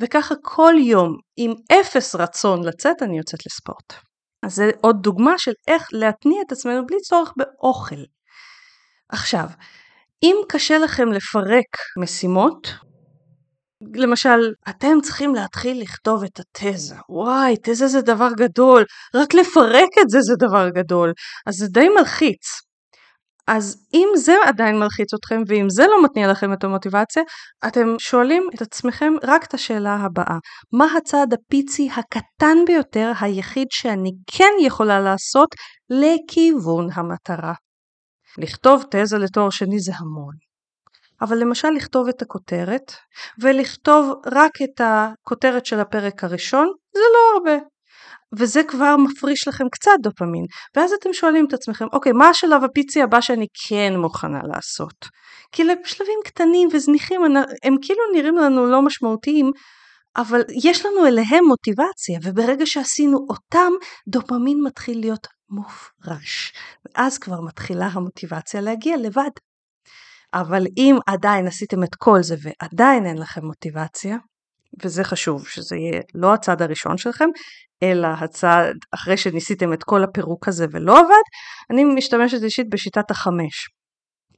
וככה 0.00 0.34
כל 0.42 0.74
יום, 0.78 1.16
עם 1.36 1.52
אפס 1.72 2.14
רצון 2.14 2.64
לצאת, 2.64 3.02
אני 3.02 3.18
יוצאת 3.18 3.46
לספורט. 3.46 3.94
אז 4.42 4.54
זה 4.54 4.70
עוד 4.80 4.96
דוגמה 5.02 5.38
של 5.38 5.52
איך 5.68 5.88
להתניע 5.92 6.42
את 6.46 6.52
עצמנו 6.52 6.86
בלי 6.86 7.00
צורך 7.00 7.32
באוכל. 7.36 8.04
עכשיו, 9.08 9.46
אם 10.22 10.36
קשה 10.48 10.78
לכם 10.78 11.08
לפרק 11.08 11.76
משימות, 11.98 12.74
למשל, 13.94 14.52
אתם 14.68 15.00
צריכים 15.02 15.34
להתחיל 15.34 15.80
לכתוב 15.80 16.24
את 16.24 16.40
התזה. 16.40 16.94
וואי, 17.08 17.56
תזה 17.62 17.88
זה 17.88 18.00
דבר 18.00 18.28
גדול, 18.36 18.84
רק 19.14 19.34
לפרק 19.34 19.88
את 20.02 20.10
זה 20.10 20.18
זה 20.20 20.34
דבר 20.38 20.68
גדול. 20.68 21.12
אז 21.46 21.54
זה 21.54 21.66
די 21.68 21.88
מלחיץ. 21.88 22.69
אז 23.52 23.86
אם 23.94 24.08
זה 24.16 24.34
עדיין 24.44 24.78
מלחיץ 24.78 25.14
אתכם 25.14 25.42
ואם 25.46 25.66
זה 25.70 25.86
לא 25.86 26.04
מתניע 26.04 26.30
לכם 26.30 26.52
את 26.52 26.64
המוטיבציה, 26.64 27.22
אתם 27.66 27.94
שואלים 27.98 28.48
את 28.54 28.62
עצמכם 28.62 29.12
רק 29.22 29.44
את 29.44 29.54
השאלה 29.54 29.94
הבאה: 29.94 30.38
מה 30.72 30.86
הצעד 30.96 31.34
הפיצי 31.34 31.88
הקטן 31.96 32.56
ביותר 32.66 33.12
היחיד 33.20 33.66
שאני 33.70 34.10
כן 34.32 34.52
יכולה 34.60 35.00
לעשות 35.00 35.48
לכיוון 35.90 36.88
המטרה? 36.94 37.52
לכתוב 38.38 38.84
תזה 38.90 39.18
לתואר 39.18 39.50
שני 39.50 39.80
זה 39.80 39.92
המון. 39.98 40.34
אבל 41.22 41.38
למשל 41.38 41.68
לכתוב 41.68 42.08
את 42.08 42.22
הכותרת 42.22 42.92
ולכתוב 43.42 44.20
רק 44.26 44.62
את 44.62 44.80
הכותרת 44.80 45.66
של 45.66 45.80
הפרק 45.80 46.24
הראשון 46.24 46.68
זה 46.94 47.00
לא 47.14 47.38
הרבה. 47.38 47.64
וזה 48.38 48.62
כבר 48.68 48.96
מפריש 48.96 49.48
לכם 49.48 49.64
קצת 49.72 49.90
דופמין. 50.02 50.44
ואז 50.76 50.92
אתם 50.92 51.12
שואלים 51.12 51.46
את 51.48 51.52
עצמכם, 51.52 51.86
אוקיי, 51.92 52.12
מה 52.12 52.28
השלב 52.28 52.64
הפיצי 52.64 53.02
הבא 53.02 53.20
שאני 53.20 53.46
כן 53.68 53.92
מוכנה 53.96 54.40
לעשות? 54.54 55.08
כי 55.52 55.64
לשלבים 55.64 56.18
קטנים 56.24 56.68
וזניחים 56.72 57.20
הם 57.64 57.74
כאילו 57.82 58.00
נראים 58.14 58.36
לנו 58.36 58.66
לא 58.66 58.82
משמעותיים, 58.82 59.50
אבל 60.16 60.42
יש 60.64 60.86
לנו 60.86 61.06
אליהם 61.06 61.44
מוטיבציה, 61.44 62.18
וברגע 62.22 62.66
שעשינו 62.66 63.26
אותם, 63.30 63.72
דופמין 64.08 64.58
מתחיל 64.66 65.00
להיות 65.00 65.26
מופרש. 65.50 66.52
ואז 66.84 67.18
כבר 67.18 67.40
מתחילה 67.40 67.86
המוטיבציה 67.86 68.60
להגיע 68.60 68.96
לבד. 68.96 69.30
אבל 70.34 70.66
אם 70.76 70.96
עדיין 71.06 71.46
עשיתם 71.46 71.82
את 71.82 71.94
כל 71.94 72.22
זה 72.22 72.36
ועדיין 72.42 73.06
אין 73.06 73.18
לכם 73.18 73.44
מוטיבציה, 73.44 74.16
וזה 74.82 75.04
חשוב, 75.04 75.48
שזה 75.48 75.76
יהיה 75.76 76.00
לא 76.14 76.34
הצד 76.34 76.62
הראשון 76.62 76.98
שלכם, 76.98 77.28
אלא 77.82 78.08
הצד 78.08 78.72
אחרי 78.94 79.16
שניסיתם 79.16 79.72
את 79.72 79.82
כל 79.82 80.04
הפירוק 80.04 80.48
הזה 80.48 80.66
ולא 80.72 80.98
עבד, 80.98 81.24
אני 81.70 81.84
משתמשת 81.84 82.42
אישית 82.42 82.66
בשיטת 82.70 83.10
החמש. 83.10 83.68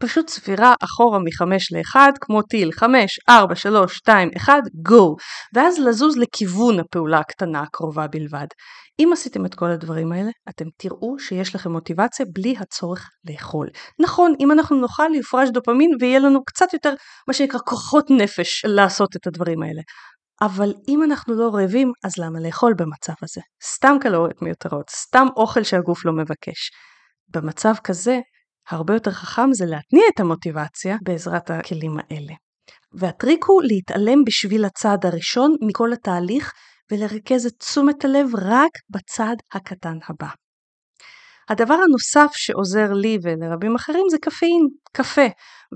פשוט 0.03 0.29
ספירה 0.29 0.75
אחורה 0.85 1.19
מחמש 1.25 1.73
לאחד, 1.73 2.13
כמו 2.21 2.43
טיל, 2.43 2.73
חמש, 2.73 3.19
ארבע, 3.29 3.55
שלוש, 3.55 3.97
שתיים, 3.97 4.31
אחד, 4.37 4.63
גו, 4.89 5.17
ואז 5.55 5.79
לזוז 5.79 6.17
לכיוון 6.17 6.81
הפעולה 6.81 7.19
הקטנה 7.19 7.61
הקרובה 7.61 8.07
בלבד. 8.07 8.47
אם 9.01 9.11
עשיתם 9.13 9.47
את 9.47 9.55
כל 9.55 9.71
הדברים 9.71 10.13
האלה, 10.13 10.31
אתם 10.49 10.65
תראו 10.77 11.19
שיש 11.19 11.55
לכם 11.55 11.73
מוטיבציה 11.73 12.27
בלי 12.33 12.55
הצורך 12.61 13.09
לאכול. 13.31 13.69
נכון, 14.01 14.35
אם 14.41 14.53
אנחנו 14.53 14.81
נאכל 14.81 15.11
יופרש 15.15 15.51
דופמין 15.51 15.91
ויהיה 16.01 16.19
לנו 16.19 16.45
קצת 16.45 16.73
יותר, 16.73 16.95
מה 17.29 17.35
שנקרא, 17.35 17.61
כוחות 17.65 18.11
נפש 18.11 18.65
לעשות 18.65 19.17
את 19.17 19.27
הדברים 19.27 19.63
האלה. 19.63 19.83
אבל 20.47 20.75
אם 20.89 21.03
אנחנו 21.03 21.35
לא 21.35 21.51
רעבים, 21.55 21.93
אז 22.05 22.19
למה 22.19 22.41
לאכול 22.41 22.75
במצב 22.79 23.13
הזה? 23.23 23.41
סתם 23.65 23.97
קלוריות 24.01 24.43
מיותרות, 24.43 24.91
סתם 24.91 25.27
אוכל 25.37 25.63
שהגוף 25.63 26.05
לא 26.05 26.13
מבקש. 26.13 26.71
במצב 27.29 27.75
כזה, 27.85 28.21
הרבה 28.71 28.95
יותר 28.95 29.11
חכם 29.11 29.53
זה 29.53 29.67
להתניע 29.67 30.03
את 30.15 30.21
המוטיבציה 30.21 30.97
בעזרת 31.03 31.51
הכלים 31.51 31.97
האלה. 31.99 32.35
והטריק 32.93 33.45
הוא 33.45 33.63
להתעלם 33.63 34.25
בשביל 34.27 34.65
הצעד 34.65 35.07
הראשון 35.07 35.57
מכל 35.67 35.93
התהליך 35.93 36.53
ולרכז 36.91 37.47
את 37.47 37.53
תשומת 37.59 38.05
הלב 38.05 38.27
רק 38.35 38.71
בצעד 38.91 39.39
הקטן 39.55 39.99
הבא. 40.09 40.29
הדבר 41.51 41.75
הנוסף 41.75 42.31
שעוזר 42.35 42.93
לי 42.93 43.19
ולרבים 43.23 43.75
אחרים 43.75 44.05
זה 44.11 44.17
קפאין, 44.23 44.69
קפה. 44.93 45.27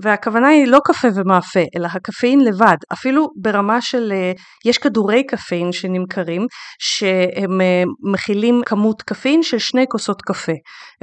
והכוונה 0.03 0.47
היא 0.47 0.67
לא 0.67 0.79
קפה 0.85 1.07
ומאפה, 1.15 1.59
אלא 1.77 1.87
הקפאין 1.87 2.39
לבד. 2.43 2.77
אפילו 2.93 3.27
ברמה 3.41 3.81
של, 3.81 4.11
אה, 4.11 4.31
יש 4.65 4.77
כדורי 4.77 5.23
קפאין 5.23 5.71
שנמכרים, 5.71 6.45
שהם 6.79 7.61
אה, 7.61 7.83
מכילים 8.11 8.61
כמות 8.65 9.01
קפאין 9.01 9.43
של 9.43 9.57
שני 9.57 9.85
כוסות 9.89 10.21
קפה. 10.21 10.51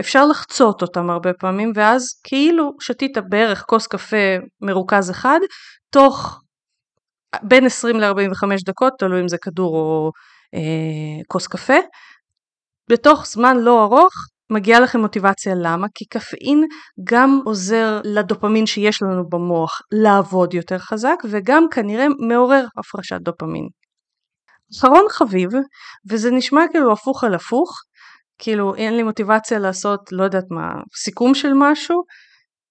אפשר 0.01 0.27
לחצות 0.27 0.83
אותם 0.83 1.11
הרבה 1.11 1.33
פעמים, 1.33 1.73
ואז 1.75 2.21
כאילו 2.25 2.71
שתית 2.81 3.19
בערך 3.29 3.65
כוס 3.67 3.87
קפה 3.87 4.37
מרוכז 4.63 5.11
אחד, 5.11 5.41
תוך 5.91 6.41
בין 7.43 7.67
20 7.67 8.01
ל-45 8.01 8.65
דקות, 8.67 8.93
תלוי 8.99 9.21
אם 9.21 9.29
זה 9.29 9.37
כדור 9.39 9.77
או 9.77 10.11
אה, 10.55 11.23
כוס 11.29 11.47
קפה. 11.47 11.79
בתוך 12.91 13.27
זמן 13.27 13.57
לא 13.57 13.85
ארוך 13.85 14.13
מגיעה 14.51 14.81
לכם 14.81 15.01
מוטיבציה 15.01 15.55
למה? 15.57 15.87
כי 15.95 16.05
קפאין 16.05 16.65
גם 17.05 17.41
עוזר 17.45 18.01
לדופמין 18.05 18.67
שיש 18.67 19.03
לנו 19.03 19.29
במוח 19.29 19.81
לעבוד 19.93 20.55
יותר 20.55 20.79
חזק 20.79 21.17
וגם 21.31 21.67
כנראה 21.71 22.07
מעורר 22.29 22.67
הפרשת 22.79 23.21
דופמין. 23.21 23.69
אחרון 24.79 25.07
חביב, 25.11 25.51
וזה 26.11 26.31
נשמע 26.31 26.63
כאילו 26.73 26.93
הפוך 26.93 27.25
על 27.25 27.35
הפוך, 27.35 27.71
כאילו 28.39 28.75
אין 28.75 28.97
לי 28.97 29.03
מוטיבציה 29.03 29.59
לעשות 29.59 30.01
לא 30.13 30.25
יודעת 30.25 30.45
מה, 30.51 30.73
סיכום 31.05 31.35
של 31.35 31.53
משהו, 31.55 32.03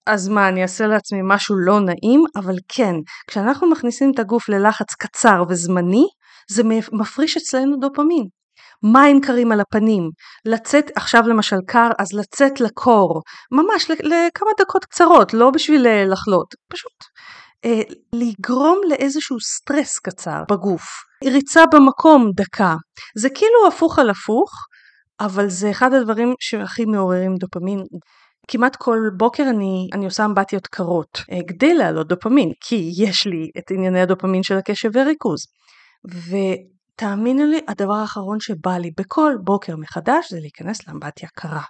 אז 0.06 0.28
מה 0.28 0.48
אני 0.48 0.62
אעשה 0.62 0.88
לעצמי 0.88 1.20
משהו 1.24 1.56
לא 1.58 1.80
נעים, 1.80 2.24
אבל 2.36 2.56
כן, 2.68 2.94
כשאנחנו 3.28 3.70
מכניסים 3.70 4.12
את 4.12 4.20
הגוף 4.20 4.50
ללחץ 4.50 4.94
קצר 5.00 5.44
וזמני, 5.50 6.06
זה 6.52 6.64
מפריש 6.94 7.38
אצלנו 7.38 7.78
דופמין. 7.80 8.43
מים 8.84 9.22
קרים 9.22 9.52
על 9.52 9.60
הפנים, 9.60 10.10
לצאת, 10.46 10.92
עכשיו 10.96 11.22
למשל 11.28 11.58
קר, 11.68 11.90
אז 12.00 12.14
לצאת 12.14 12.62
לקור, 12.62 13.22
ממש 13.52 13.92
לכמה 13.92 14.50
דקות 14.60 14.86
קצרות, 14.86 15.34
לא 15.34 15.52
בשביל 15.52 15.88
אה, 15.88 16.06
לחלות, 16.06 16.48
פשוט 16.72 16.92
אה, 17.66 17.82
לגרום 18.14 18.82
לאיזשהו 18.90 19.40
סטרס 19.40 20.00
קצר 20.00 20.44
בגוף, 20.52 20.84
ריצה 21.26 21.64
במקום 21.74 22.32
דקה, 22.36 22.76
זה 23.18 23.30
כאילו 23.30 23.68
הפוך 23.68 24.00
על 24.00 24.10
הפוך, 24.10 24.50
אבל 25.20 25.50
זה 25.50 25.72
אחד 25.72 25.94
הדברים 25.94 26.34
שהכי 26.40 26.86
מעוררים 26.86 27.36
דופמין. 27.36 27.80
כמעט 28.48 28.76
כל 28.76 29.00
בוקר 29.18 29.44
אני, 29.50 29.88
אני 29.94 30.06
עושה 30.06 30.26
אמבטיות 30.26 30.68
קרות 30.68 31.22
אה, 31.32 31.40
כדי 31.48 31.74
להעלות 31.74 32.08
דופמין, 32.08 32.52
כי 32.62 32.92
יש 32.98 33.28
לי 33.28 33.50
את 33.58 33.72
ענייני 33.72 34.02
הדופמין 34.02 34.44
של 34.44 34.58
הקשב 34.58 34.90
וריכוז. 34.94 35.46
תאמינו 36.96 37.46
לי, 37.46 37.60
הדבר 37.68 37.94
האחרון 37.94 38.40
שבא 38.40 38.78
לי 38.78 38.92
בכל 38.98 39.34
בוקר 39.44 39.76
מחדש 39.78 40.32
זה 40.32 40.40
להיכנס 40.40 40.88
לאמבטיה 40.88 41.30
קרה. 41.36 41.62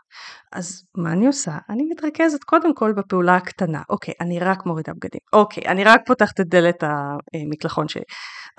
אז 0.51 0.83
מה 0.97 1.11
אני 1.11 1.27
עושה? 1.27 1.57
אני 1.69 1.83
מתרכזת 1.91 2.43
קודם 2.43 2.75
כל 2.75 2.93
בפעולה 2.97 3.35
הקטנה. 3.35 3.81
אוקיי, 3.89 4.13
אני 4.21 4.39
רק 4.39 4.65
מורידה 4.65 4.91
בגדים. 4.93 5.21
אוקיי, 5.33 5.63
אני 5.67 5.83
רק 5.83 6.01
פותחת 6.05 6.39
את 6.39 6.47
דלת 6.47 6.83
המקלחון 6.83 7.87
שלי. 7.87 8.03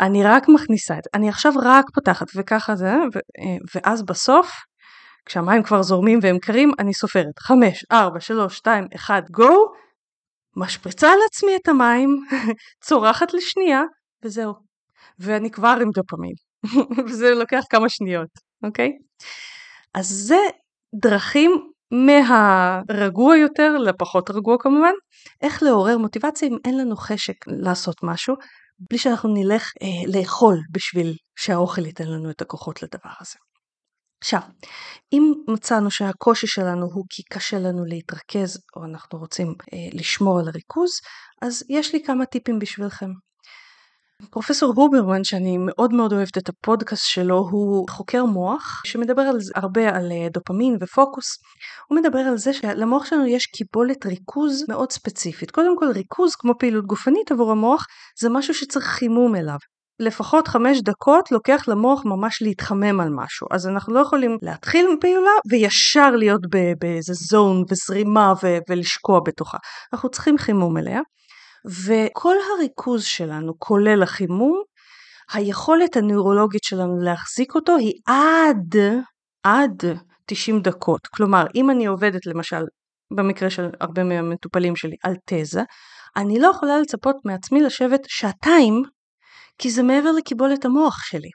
אני 0.00 0.24
רק 0.24 0.48
מכניסה 0.48 0.94
את 0.94 1.04
זה. 1.04 1.10
אני 1.14 1.28
עכשיו 1.28 1.52
רק 1.62 1.84
פותחת 1.94 2.26
וככה 2.36 2.76
זה, 2.76 2.94
ו- 3.14 3.58
ואז 3.74 4.02
בסוף, 4.02 4.50
כשהמים 5.26 5.62
כבר 5.62 5.82
זורמים 5.82 6.18
והם 6.22 6.38
קרים, 6.38 6.72
אני 6.78 6.94
סופרת 6.94 7.38
5, 7.38 7.84
4, 7.92 8.20
3, 8.20 8.56
2, 8.56 8.86
1, 8.96 9.30
גו, 9.30 9.66
משפריצה 10.56 11.12
על 11.12 11.18
עצמי 11.26 11.56
את 11.62 11.68
המים, 11.68 12.08
צורחת 12.86 13.34
לשנייה, 13.34 13.82
וזהו. 14.24 14.52
ואני 15.18 15.50
כבר 15.50 15.76
עם 15.82 15.90
דופמין. 15.94 16.34
וזה 17.06 17.30
לוקח 17.34 17.62
כמה 17.70 17.88
שניות, 17.88 18.28
אוקיי? 18.64 18.90
אז 19.94 20.06
זה 20.06 20.38
דרכים 20.94 21.70
מהרגוע 21.90 23.36
יותר 23.36 23.78
לפחות 23.78 24.30
רגוע 24.30 24.56
כמובן, 24.60 24.92
איך 25.42 25.62
לעורר 25.62 25.98
מוטיבציה 25.98 26.48
אם 26.48 26.56
אין 26.64 26.78
לנו 26.78 26.96
חשק 26.96 27.34
לעשות 27.46 27.96
משהו, 28.02 28.34
בלי 28.90 28.98
שאנחנו 28.98 29.34
נלך 29.34 29.72
אה, 29.82 30.18
לאכול 30.18 30.56
בשביל 30.70 31.16
שהאוכל 31.38 31.86
ייתן 31.86 32.08
לנו 32.08 32.30
את 32.30 32.42
הכוחות 32.42 32.82
לדבר 32.82 33.10
הזה. 33.20 33.36
עכשיו, 34.20 34.40
אם 35.12 35.32
מצאנו 35.48 35.90
שהקושי 35.90 36.46
שלנו 36.46 36.86
הוא 36.94 37.04
כי 37.10 37.22
קשה 37.22 37.58
לנו 37.58 37.84
להתרכז 37.84 38.58
או 38.76 38.84
אנחנו 38.84 39.18
רוצים 39.18 39.46
אה, 39.46 39.98
לשמור 39.98 40.40
על 40.40 40.48
הריכוז, 40.48 40.90
אז 41.42 41.64
יש 41.68 41.94
לי 41.94 42.04
כמה 42.04 42.26
טיפים 42.26 42.58
בשבילכם. 42.58 43.10
פרופסור 44.30 44.72
הוברמן 44.76 45.24
שאני 45.24 45.58
מאוד 45.58 45.92
מאוד 45.92 46.12
אוהבת 46.12 46.38
את 46.38 46.48
הפודקאסט 46.48 47.06
שלו 47.06 47.48
הוא 47.50 47.88
חוקר 47.90 48.24
מוח 48.24 48.82
שמדבר 48.86 49.22
על 49.22 49.40
זה, 49.40 49.52
הרבה 49.56 49.96
על 49.96 50.12
אה, 50.12 50.28
דופמין 50.32 50.76
ופוקוס. 50.80 51.26
הוא 51.88 51.98
מדבר 51.98 52.18
על 52.18 52.38
זה 52.38 52.52
שלמוח 52.52 53.04
שלנו 53.04 53.26
יש 53.26 53.46
קיבולת 53.46 54.06
ריכוז 54.06 54.64
מאוד 54.68 54.92
ספציפית. 54.92 55.50
קודם 55.50 55.78
כל 55.78 55.86
ריכוז 55.94 56.34
כמו 56.34 56.52
פעילות 56.58 56.86
גופנית 56.86 57.32
עבור 57.32 57.50
המוח 57.50 57.84
זה 58.20 58.28
משהו 58.28 58.54
שצריך 58.54 58.86
חימום 58.86 59.36
אליו. 59.36 59.58
לפחות 60.00 60.48
חמש 60.48 60.78
דקות 60.80 61.32
לוקח 61.32 61.64
למוח 61.68 62.02
ממש 62.04 62.42
להתחמם 62.42 63.00
על 63.00 63.08
משהו 63.10 63.46
אז 63.50 63.66
אנחנו 63.66 63.94
לא 63.94 64.00
יכולים 64.00 64.38
להתחיל 64.42 64.86
עם 64.90 64.96
פעולה 65.00 65.30
וישר 65.50 66.10
להיות 66.10 66.40
באיזה 66.80 67.12
זון 67.14 67.64
וזרימה 67.70 68.32
ולשקוע 68.68 69.20
בתוכה 69.26 69.58
אנחנו 69.92 70.08
צריכים 70.10 70.38
חימום 70.38 70.76
אליה 70.76 71.00
וכל 71.86 72.36
הריכוז 72.52 73.04
שלנו, 73.04 73.52
כולל 73.58 74.02
החימום, 74.02 74.62
היכולת 75.32 75.96
הנוירולוגית 75.96 76.64
שלנו 76.64 77.00
להחזיק 77.00 77.54
אותו 77.54 77.76
היא 77.76 77.92
עד, 78.06 78.76
עד 79.42 79.82
90 80.26 80.60
דקות. 80.60 81.06
כלומר, 81.06 81.44
אם 81.54 81.70
אני 81.70 81.86
עובדת 81.86 82.26
למשל, 82.26 82.64
במקרה 83.16 83.50
של 83.50 83.68
הרבה 83.80 84.04
מהמטופלים 84.04 84.76
שלי, 84.76 84.96
על 85.02 85.14
תזה, 85.24 85.62
אני 86.16 86.38
לא 86.38 86.48
יכולה 86.48 86.80
לצפות 86.80 87.16
מעצמי 87.24 87.62
לשבת 87.62 88.00
שעתיים, 88.06 88.82
כי 89.58 89.70
זה 89.70 89.82
מעבר 89.82 90.12
לקיבולת 90.12 90.64
המוח 90.64 91.02
שלי. 91.02 91.30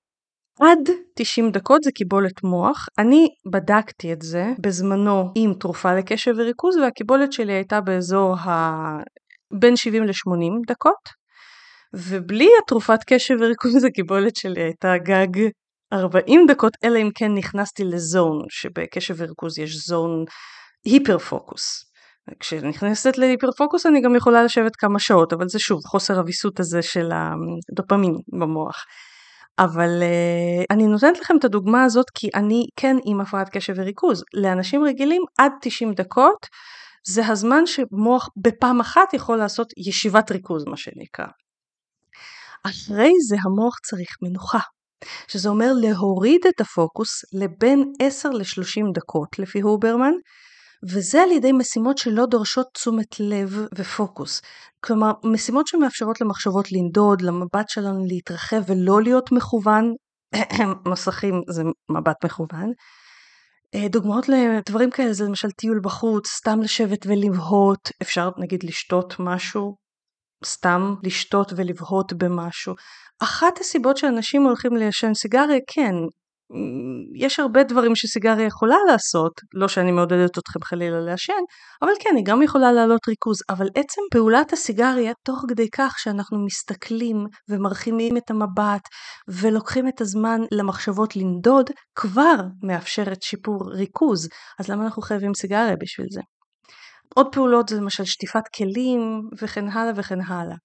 עד 0.60 0.90
90 1.16 1.52
דקות 1.52 1.84
זה 1.84 1.92
קיבולת 1.92 2.44
מוח. 2.44 2.86
אני 2.98 3.28
בדקתי 3.52 4.14
את 4.14 4.22
זה 4.22 4.46
בזמנו 4.60 5.32
עם 5.36 5.54
תרופה 5.54 5.94
לקשב 5.94 6.34
וריכוז 6.38 6.78
והקיבולת 6.78 7.34
שלי 7.34 7.54
הייתה 7.54 7.82
באזור 7.82 8.36
בין 9.54 9.76
70 9.76 10.04
ל-80 10.04 10.72
דקות, 10.72 11.20
ובלי 11.94 12.50
התרופת 12.64 13.00
קשב 13.08 13.36
וריכוז 13.40 13.84
הקיבולת 13.90 14.36
שלי 14.36 14.62
הייתה 14.62 14.94
גג 14.98 15.50
40 15.94 16.46
דקות, 16.48 16.74
אלא 16.84 17.00
אם 17.00 17.10
כן 17.16 17.34
נכנסתי 17.34 17.84
לזון, 17.84 18.42
שבקשב 18.50 19.16
וריכוז 19.18 19.60
יש 19.60 19.76
זון 19.88 20.26
היפר 20.86 21.18
פוקוס. 21.18 21.86
כשנכנסת 22.40 23.18
להיפר 23.18 23.52
פוקוס 23.58 23.86
אני 23.86 24.02
גם 24.02 24.16
יכולה 24.16 24.44
לשבת 24.44 24.76
כמה 24.76 25.00
שעות, 25.00 25.34
אבל 25.34 25.48
זה 25.48 25.60
שוב 25.60 25.80
חוסר 25.86 26.20
הוויסות 26.20 26.60
הזה 26.60 26.82
של 26.82 27.12
הדופמין 27.14 28.14
במוח. 28.40 28.76
אבל 29.60 29.90
uh, 30.02 30.66
אני 30.72 30.88
נותנת 30.88 31.20
לכם 31.20 31.38
את 31.38 31.46
הדוגמה 31.46 31.84
הזאת 31.84 32.06
כי 32.14 32.30
אני 32.36 32.66
כן 32.76 32.96
עם 33.06 33.22
הפרעת 33.22 33.50
קשב 33.50 33.74
וריכוז. 33.78 34.24
לאנשים 34.34 34.84
רגילים 34.84 35.22
עד 35.38 35.52
90 35.62 35.94
דקות 35.94 36.48
זה 37.08 37.28
הזמן 37.28 37.66
שמוח 37.66 38.30
בפעם 38.38 38.80
אחת 38.80 39.14
יכול 39.14 39.38
לעשות 39.38 39.68
ישיבת 39.78 40.32
ריכוז 40.32 40.66
מה 40.66 40.78
שנקרא. 40.78 41.26
אחרי 42.64 43.12
זה 43.28 43.36
המוח 43.46 43.80
צריך 43.80 44.10
מנוחה, 44.22 44.60
שזה 45.28 45.50
אומר 45.50 45.72
להוריד 45.82 46.42
את 46.50 46.62
הפוקוס 46.62 47.10
לבין 47.34 47.94
10 48.02 48.30
ל-30 48.30 48.94
דקות 48.94 49.40
לפי 49.40 49.60
הוברמן, 49.60 50.14
וזה 50.90 51.22
על 51.22 51.32
ידי 51.32 51.52
משימות 51.52 51.98
שלא 51.98 52.26
דורשות 52.26 52.68
תשומת 52.74 53.20
לב 53.20 53.60
ופוקוס. 53.78 54.42
כלומר, 54.84 55.12
משימות 55.24 55.68
שמאפשרות 55.68 56.22
למחשבות 56.22 56.72
לנדוד, 56.72 57.22
למבט 57.22 57.70
שלנו 57.70 58.06
להתרחב 58.06 58.62
ולא 58.68 59.02
להיות 59.02 59.32
מכוון, 59.32 59.94
מסכים 60.92 61.42
זה 61.50 61.64
מבט 61.92 62.26
מכוון, 62.26 62.72
דוגמאות 63.76 64.30
לדברים 64.30 64.92
כאלה 64.92 65.14
זה 65.14 65.24
למשל 65.26 65.52
טיול 65.52 65.80
בחוץ, 65.84 66.28
סתם 66.28 66.62
לשבת 66.62 67.06
ולבהות, 67.06 67.90
אפשר 68.02 68.30
נגיד 68.38 68.64
לשתות 68.64 69.14
משהו, 69.20 69.76
סתם 70.46 70.96
לשתות 71.04 71.54
ולבהות 71.56 72.14
במשהו. 72.14 72.76
אחת 73.24 73.60
הסיבות 73.60 73.98
שאנשים 73.98 74.44
הולכים 74.44 74.76
לעשן 74.76 75.14
סיגריה, 75.14 75.60
כן, 75.68 75.94
יש 77.16 77.40
הרבה 77.40 77.64
דברים 77.64 77.96
שסיגריה 77.96 78.46
יכולה 78.46 78.76
לעשות, 78.88 79.32
לא 79.54 79.68
שאני 79.68 79.92
מעודדת 79.92 80.38
אתכם 80.38 80.60
חלילה 80.64 81.00
לעשן, 81.00 81.34
אבל 81.82 81.92
כן, 82.00 82.16
היא 82.16 82.26
גם 82.26 82.42
יכולה 82.42 82.72
להעלות 82.72 83.08
ריכוז, 83.08 83.38
אבל 83.50 83.68
עצם 83.76 84.02
פעולת 84.12 84.54
הסיגריה, 84.54 85.14
תוך 85.26 85.46
כדי 85.50 85.68
כך 85.76 85.96
שאנחנו 85.98 86.46
מסתכלים 86.46 87.26
ומרחימים 87.50 88.18
את 88.18 88.30
המבט 88.30 88.82
ולוקחים 89.28 89.88
את 89.88 90.02
הזמן 90.02 90.42
למחשבות 90.52 91.16
לנדוד, 91.16 91.70
כבר 91.96 92.36
מאפשרת 92.64 93.22
שיפור 93.22 93.72
ריכוז, 93.72 94.30
אז 94.60 94.70
למה 94.70 94.84
אנחנו 94.84 95.02
חייבים 95.02 95.34
סיגריה 95.34 95.76
בשביל 95.82 96.08
זה? 96.12 96.22
עוד 97.16 97.28
פעולות 97.32 97.70
זה 97.70 97.78
למשל 97.78 98.06
שטיפת 98.06 98.48
כלים 98.56 99.22
וכן 99.42 99.68
הלאה 99.68 99.92
וכן 99.96 100.22
הלאה. 100.22 100.56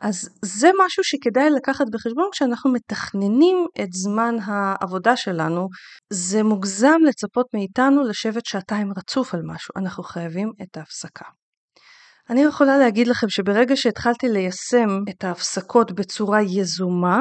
אז 0.00 0.28
זה 0.44 0.70
משהו 0.86 1.04
שכדאי 1.04 1.50
לקחת 1.50 1.86
בחשבון 1.92 2.28
כשאנחנו 2.32 2.72
מתכננים 2.72 3.66
את 3.80 3.92
זמן 3.92 4.34
העבודה 4.44 5.16
שלנו. 5.16 5.68
זה 6.12 6.42
מוגזם 6.42 6.98
לצפות 7.06 7.46
מאיתנו 7.54 8.02
לשבת 8.04 8.46
שעתיים 8.46 8.92
רצוף 8.96 9.34
על 9.34 9.40
משהו, 9.44 9.72
אנחנו 9.76 10.02
חייבים 10.02 10.52
את 10.62 10.76
ההפסקה. 10.76 11.24
אני 12.30 12.40
יכולה 12.40 12.78
להגיד 12.78 13.08
לכם 13.08 13.28
שברגע 13.28 13.76
שהתחלתי 13.76 14.28
ליישם 14.28 14.88
את 15.10 15.24
ההפסקות 15.24 15.92
בצורה 15.92 16.42
יזומה, 16.42 17.20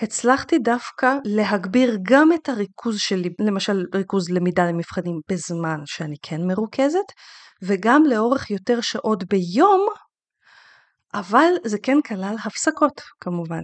הצלחתי 0.00 0.58
דווקא 0.58 1.14
להגביר 1.24 1.98
גם 2.02 2.32
את 2.32 2.48
הריכוז 2.48 2.98
שלי, 2.98 3.30
למשל 3.40 3.84
ריכוז 3.94 4.30
למידה 4.30 4.66
למבחנים 4.66 5.20
בזמן 5.30 5.80
שאני 5.86 6.16
כן 6.22 6.46
מרוכזת, 6.46 7.12
וגם 7.62 8.02
לאורך 8.04 8.50
יותר 8.50 8.80
שעות 8.80 9.24
ביום 9.24 9.88
אבל 11.14 11.52
זה 11.64 11.78
כן 11.82 11.98
כלל 12.06 12.36
הפסקות 12.44 13.00
כמובן. 13.20 13.62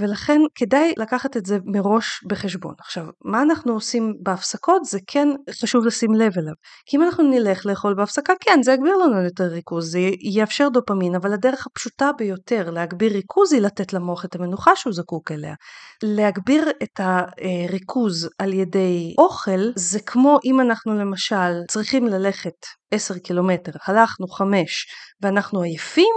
ולכן 0.00 0.40
כדאי 0.54 0.92
לקחת 0.98 1.36
את 1.36 1.46
זה 1.46 1.58
מראש 1.64 2.24
בחשבון. 2.28 2.74
עכשיו, 2.78 3.06
מה 3.24 3.42
אנחנו 3.42 3.72
עושים 3.72 4.14
בהפסקות 4.22 4.84
זה 4.84 4.98
כן 5.06 5.28
חשוב 5.60 5.86
לשים 5.86 6.14
לב 6.14 6.32
אליו. 6.38 6.54
כי 6.86 6.96
אם 6.96 7.02
אנחנו 7.02 7.24
נלך 7.30 7.66
לאכול 7.66 7.94
בהפסקה, 7.94 8.32
כן, 8.40 8.62
זה 8.62 8.72
יגביר 8.72 8.96
לנו 8.96 9.24
יותר 9.24 9.44
ריכוז, 9.44 9.90
זה 9.90 9.98
יאפשר 10.20 10.68
דופמין, 10.68 11.14
אבל 11.14 11.32
הדרך 11.32 11.66
הפשוטה 11.66 12.10
ביותר 12.18 12.70
להגביר 12.70 13.12
ריכוז 13.12 13.52
היא 13.52 13.62
לתת 13.62 13.92
למוח 13.92 14.24
את 14.24 14.34
המנוחה 14.34 14.76
שהוא 14.76 14.92
זקוק 14.92 15.32
אליה. 15.32 15.54
להגביר 16.02 16.70
את 16.82 17.00
הריכוז 17.00 18.28
על 18.38 18.52
ידי 18.52 19.14
אוכל, 19.18 19.70
זה 19.74 20.00
כמו 20.00 20.38
אם 20.44 20.60
אנחנו 20.60 20.94
למשל 20.94 21.52
צריכים 21.68 22.06
ללכת 22.06 22.66
10 22.90 23.18
קילומטר, 23.18 23.72
הלכנו 23.86 24.28
5 24.28 24.86
ואנחנו 25.22 25.62
עייפים, 25.62 26.14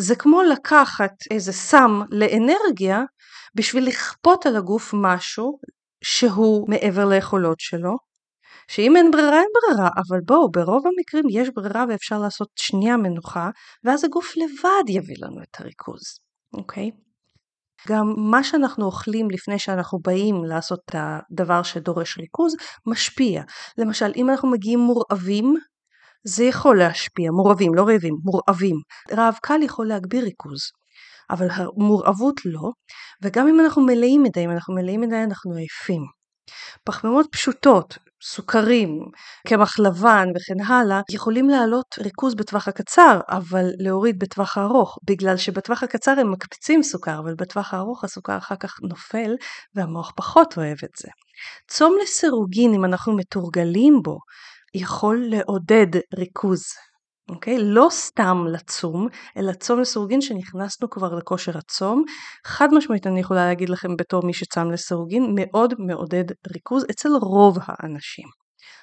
זה 0.00 0.16
כמו 0.16 0.42
לקחת 0.42 1.12
איזה 1.30 1.52
סם 1.52 2.00
לאנרגיה 2.10 3.02
בשביל 3.54 3.86
לכפות 3.88 4.46
על 4.46 4.56
הגוף 4.56 4.90
משהו 4.94 5.58
שהוא 6.04 6.68
מעבר 6.70 7.04
ליכולות 7.08 7.60
שלו, 7.60 7.96
שאם 8.68 8.96
אין 8.96 9.10
ברירה 9.10 9.36
אין 9.36 9.48
ברירה, 9.54 9.88
אבל 9.96 10.20
בואו 10.26 10.50
ברוב 10.50 10.82
המקרים 10.86 11.24
יש 11.30 11.48
ברירה 11.54 11.84
ואפשר 11.88 12.18
לעשות 12.18 12.48
שנייה 12.56 12.96
מנוחה 12.96 13.50
ואז 13.84 14.04
הגוף 14.04 14.36
לבד 14.36 14.88
יביא 14.88 15.16
לנו 15.18 15.42
את 15.42 15.60
הריכוז, 15.60 16.02
אוקיי? 16.54 16.90
גם 17.88 18.14
מה 18.16 18.44
שאנחנו 18.44 18.84
אוכלים 18.86 19.30
לפני 19.30 19.58
שאנחנו 19.58 19.98
באים 19.98 20.44
לעשות 20.44 20.80
את 20.84 20.94
הדבר 20.98 21.62
שדורש 21.62 22.18
ריכוז 22.18 22.54
משפיע. 22.86 23.42
למשל 23.78 24.12
אם 24.16 24.30
אנחנו 24.30 24.50
מגיעים 24.50 24.78
מורעבים 24.78 25.54
זה 26.24 26.44
יכול 26.44 26.78
להשפיע, 26.78 27.30
מורעבים, 27.30 27.74
לא 27.74 27.82
רעבים, 27.82 28.14
מורעבים. 28.24 28.76
רעב 29.12 29.34
קל 29.42 29.62
יכול 29.62 29.86
להגביר 29.86 30.24
ריכוז, 30.24 30.60
אבל 31.30 31.48
מורעבות 31.76 32.40
לא, 32.44 32.70
וגם 33.22 33.48
אם 33.48 33.60
אנחנו 33.60 33.82
מלאים 33.82 34.22
מדי, 34.22 34.44
אם 34.44 34.50
אנחנו 34.50 34.74
מלאים 34.74 35.00
מדי 35.00 35.22
אנחנו 35.24 35.54
עייפים. 35.54 36.02
פחמימות 36.84 37.26
פשוטות, 37.32 37.98
סוכרים, 38.22 38.98
קמח 39.48 39.78
לבן 39.78 40.28
וכן 40.36 40.72
הלאה, 40.72 41.00
יכולים 41.10 41.48
להעלות 41.48 41.86
ריכוז 41.98 42.34
בטווח 42.34 42.68
הקצר, 42.68 43.20
אבל 43.28 43.64
להוריד 43.78 44.18
בטווח 44.18 44.58
הארוך, 44.58 44.98
בגלל 45.04 45.36
שבטווח 45.36 45.82
הקצר 45.82 46.14
הם 46.20 46.32
מקפיצים 46.32 46.82
סוכר, 46.82 47.18
אבל 47.18 47.34
בטווח 47.34 47.74
הארוך 47.74 48.04
הסוכר 48.04 48.36
אחר 48.38 48.56
כך 48.56 48.74
נופל 48.82 49.34
והמוח 49.74 50.12
פחות 50.16 50.58
אוהב 50.58 50.78
את 50.84 50.90
זה. 50.96 51.08
צום 51.68 51.96
לסירוגין, 52.02 52.74
אם 52.74 52.84
אנחנו 52.84 53.16
מתורגלים 53.16 54.00
בו, 54.02 54.18
יכול 54.74 55.24
לעודד 55.30 55.86
ריכוז. 56.18 56.62
אוקיי? 57.30 57.58
לא 57.58 57.88
סתם 57.90 58.44
לצום, 58.52 59.08
אלא 59.36 59.52
צום 59.52 59.80
לסירוגין 59.80 60.20
שנכנסנו 60.20 60.90
כבר 60.90 61.14
לכושר 61.14 61.58
הצום. 61.58 62.04
חד 62.46 62.68
משמעית 62.72 63.06
אני 63.06 63.20
יכולה 63.20 63.46
להגיד 63.46 63.68
לכם 63.68 63.96
בתור 63.96 64.26
מי 64.26 64.34
שצם 64.34 64.70
לסירוגין, 64.70 65.32
מאוד 65.34 65.74
מעודד 65.78 66.24
ריכוז 66.54 66.84
אצל 66.90 67.08
רוב 67.22 67.58
האנשים. 67.60 68.39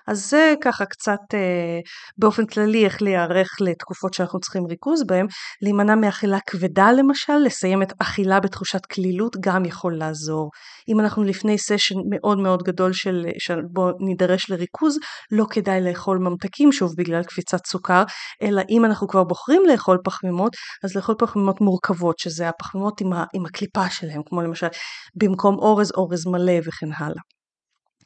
אז 0.08 0.30
זה 0.30 0.54
ככה 0.62 0.86
קצת 0.86 1.20
אה, 1.34 1.80
באופן 2.18 2.46
כללי 2.46 2.86
איך 2.86 3.02
להיערך 3.02 3.50
לתקופות 3.62 4.14
שאנחנו 4.14 4.40
צריכים 4.40 4.66
ריכוז 4.66 5.04
בהם. 5.08 5.26
להימנע 5.62 5.96
מאכילה 5.96 6.38
כבדה 6.48 6.92
למשל, 6.92 7.38
לסיים 7.46 7.82
את 7.82 7.94
אכילה 8.00 8.40
בתחושת 8.40 8.86
כלילות 8.86 9.36
גם 9.40 9.66
יכול 9.66 9.98
לעזור. 9.98 10.50
אם 10.90 11.00
אנחנו 11.00 11.24
לפני 11.24 11.58
סשן 11.58 11.96
מאוד 12.10 12.38
מאוד 12.38 12.64
גדול 12.64 12.94
של, 12.94 13.26
שבו 13.40 13.92
נידרש 14.00 14.50
לריכוז, 14.50 14.98
לא 15.32 15.46
כדאי 15.50 15.82
לאכול 15.82 16.18
ממתקים 16.18 16.72
שוב 16.72 16.92
בגלל 16.98 17.24
קפיצת 17.24 17.66
סוכר, 17.66 18.04
אלא 18.42 18.62
אם 18.70 18.86
אנחנו 18.86 19.08
כבר 19.08 19.24
בוחרים 19.24 19.62
לאכול 19.68 19.98
פחמימות, 20.04 20.54
אז 20.84 20.96
לאכול 20.96 21.16
פחמימות 21.20 21.62
מורכבות, 21.62 22.20
שזה 22.20 22.50
הפחמימות 22.50 23.02
עם, 23.02 23.14
ה, 23.14 23.26
עם 23.36 23.46
הקליפה 23.46 23.90
שלהם, 23.90 24.22
כמו 24.26 24.42
למשל 24.42 24.68
במקום 25.16 25.56
אורז, 25.56 25.92
אורז 25.92 26.28
מלא 26.28 26.54
וכן 26.66 26.90
הלאה. 26.98 27.37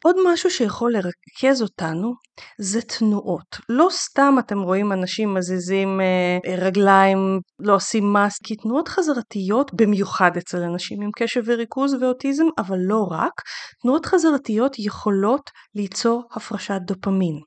עוד 0.04 0.16
משהו 0.28 0.52
שיכול 0.52 0.94
לרכז 0.94 1.62
אותנו 1.62 2.14
זה 2.58 2.82
תנועות. 2.82 3.58
לא 3.70 3.88
סתם 3.92 4.36
אתם 4.40 4.60
רואים 4.60 4.92
אנשים 4.92 5.34
מזיזים 5.34 6.02
אה, 6.02 6.56
רגליים, 6.58 7.40
לא 7.60 7.76
עושים 7.76 8.14
מס, 8.14 8.40
כי 8.44 8.56
תנועות 8.56 8.88
חזרתיות, 8.88 9.72
במיוחד 9.74 10.38
אצל 10.38 10.58
אנשים 10.58 11.02
עם 11.02 11.10
קשב 11.16 11.42
וריכוז 11.46 11.94
ואוטיזם, 11.94 12.46
אבל 12.58 12.78
לא 12.80 13.08
רק, 13.12 13.42
תנועות 13.82 14.06
חזרתיות 14.06 14.80
יכולות 14.80 15.50
ליצור 15.76 16.24
הפרשת 16.32 16.80
דופמין. 16.86 17.40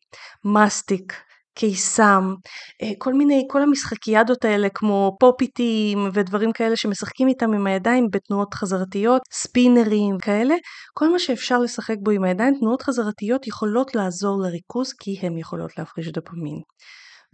מסטיק, 0.44 1.12
קיסם, 1.54 2.34
אה, 2.82 2.90
כל 2.98 3.14
מיני, 3.14 3.44
כל 3.50 3.62
המשחקיאדות 3.62 4.44
האלה 4.44 4.68
כמו 4.74 5.16
פופיטים 5.20 6.08
ודברים 6.12 6.52
כאלה 6.52 6.76
שמשחקים 6.76 7.28
איתם 7.28 7.52
עם 7.52 7.66
הידיים 7.66 8.08
בתנועות 8.12 8.54
חזרתיות, 8.54 9.22
ספינרים 9.32 10.18
כאלה, 10.18 10.54
כל 10.94 11.08
מה 11.08 11.18
שאפשר 11.18 11.58
לשחק 11.58 11.96
בו 12.02 12.10
עם 12.10 12.24
הידיים, 12.24 12.54
תנועות 12.60 12.82
חזרתיות 12.82 13.46
יכולות 13.46 13.94
לעזור 13.94 14.40
לריכוז 14.42 14.92
כי 15.00 15.18
הן 15.22 15.38
יכולות 15.38 15.78
להפריש 15.78 16.08
דופמין. 16.08 16.60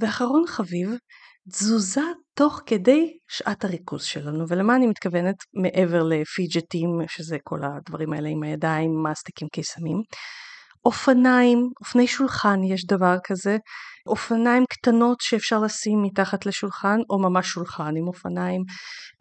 ואחרון 0.00 0.46
חביב, 0.46 0.90
תזוזה 1.48 2.04
תוך 2.34 2.60
כדי 2.66 3.18
שעת 3.28 3.64
הריכוז 3.64 4.02
שלנו, 4.02 4.44
ולמה 4.48 4.76
אני 4.76 4.86
מתכוונת 4.86 5.36
מעבר 5.54 6.02
לפיג'טים, 6.02 6.88
שזה 7.08 7.36
כל 7.44 7.58
הדברים 7.62 8.12
האלה 8.12 8.28
עם 8.28 8.42
הידיים, 8.42 9.02
מסטיקים, 9.02 9.48
קיסמים. 9.48 10.02
אופניים, 10.84 11.70
אופני 11.80 12.06
שולחן 12.06 12.64
יש 12.64 12.86
דבר 12.86 13.16
כזה, 13.24 13.56
אופניים 14.10 14.64
קטנות 14.70 15.16
שאפשר 15.20 15.58
לשים 15.60 16.02
מתחת 16.02 16.46
לשולחן 16.46 16.98
או 17.10 17.18
ממש 17.18 17.46
שולחן 17.46 17.96
עם 17.96 18.06
אופניים. 18.06 18.62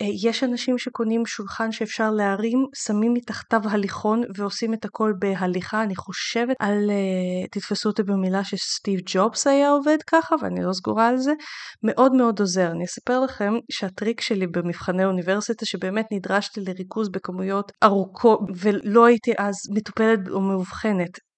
אה, 0.02 0.08
יש 0.24 0.44
אנשים 0.44 0.78
שקונים 0.78 1.26
שולחן 1.26 1.72
שאפשר 1.72 2.12
להרים, 2.12 2.66
שמים 2.76 3.14
מתחתיו 3.14 3.62
הליכון 3.70 4.22
ועושים 4.38 4.74
את 4.74 4.86
הכל 4.86 5.14
בהליכה. 5.20 5.84
אני 5.84 5.96
חושבת 5.96 6.56
על, 6.60 6.90
אה, 6.90 7.48
תתפסו 7.52 7.90
אותי 7.90 8.04
במילה 8.04 8.44
שסטיב 8.44 9.00
ג'ובס 9.06 9.48
היה 9.48 9.70
עובד 9.70 9.98
ככה 10.08 10.36
ואני 10.42 10.64
לא 10.64 10.74
סגורה 10.74 11.08
על 11.08 11.18
זה, 11.18 11.32
מאוד 11.84 12.14
מאוד 12.14 12.40
עוזר. 12.40 12.72
אני 12.72 12.86
אספר 12.86 13.20
לכם 13.20 13.54
שהטריק 13.72 14.22
שלי 14.22 14.48
במבחני 14.48 15.06
אוניברסיטה 15.06 15.66
שבאמת 15.66 16.06
נדרשתי 16.12 16.62
לריכוז 16.62 17.10
בכמויות 17.10 17.72
ארוכות 17.84 18.40
ולא 18.58 19.06
הייתי 19.06 19.32
אז 19.38 19.56
מטופלת 19.76 20.20
או 20.30 20.42
מאובחנת 20.42 21.29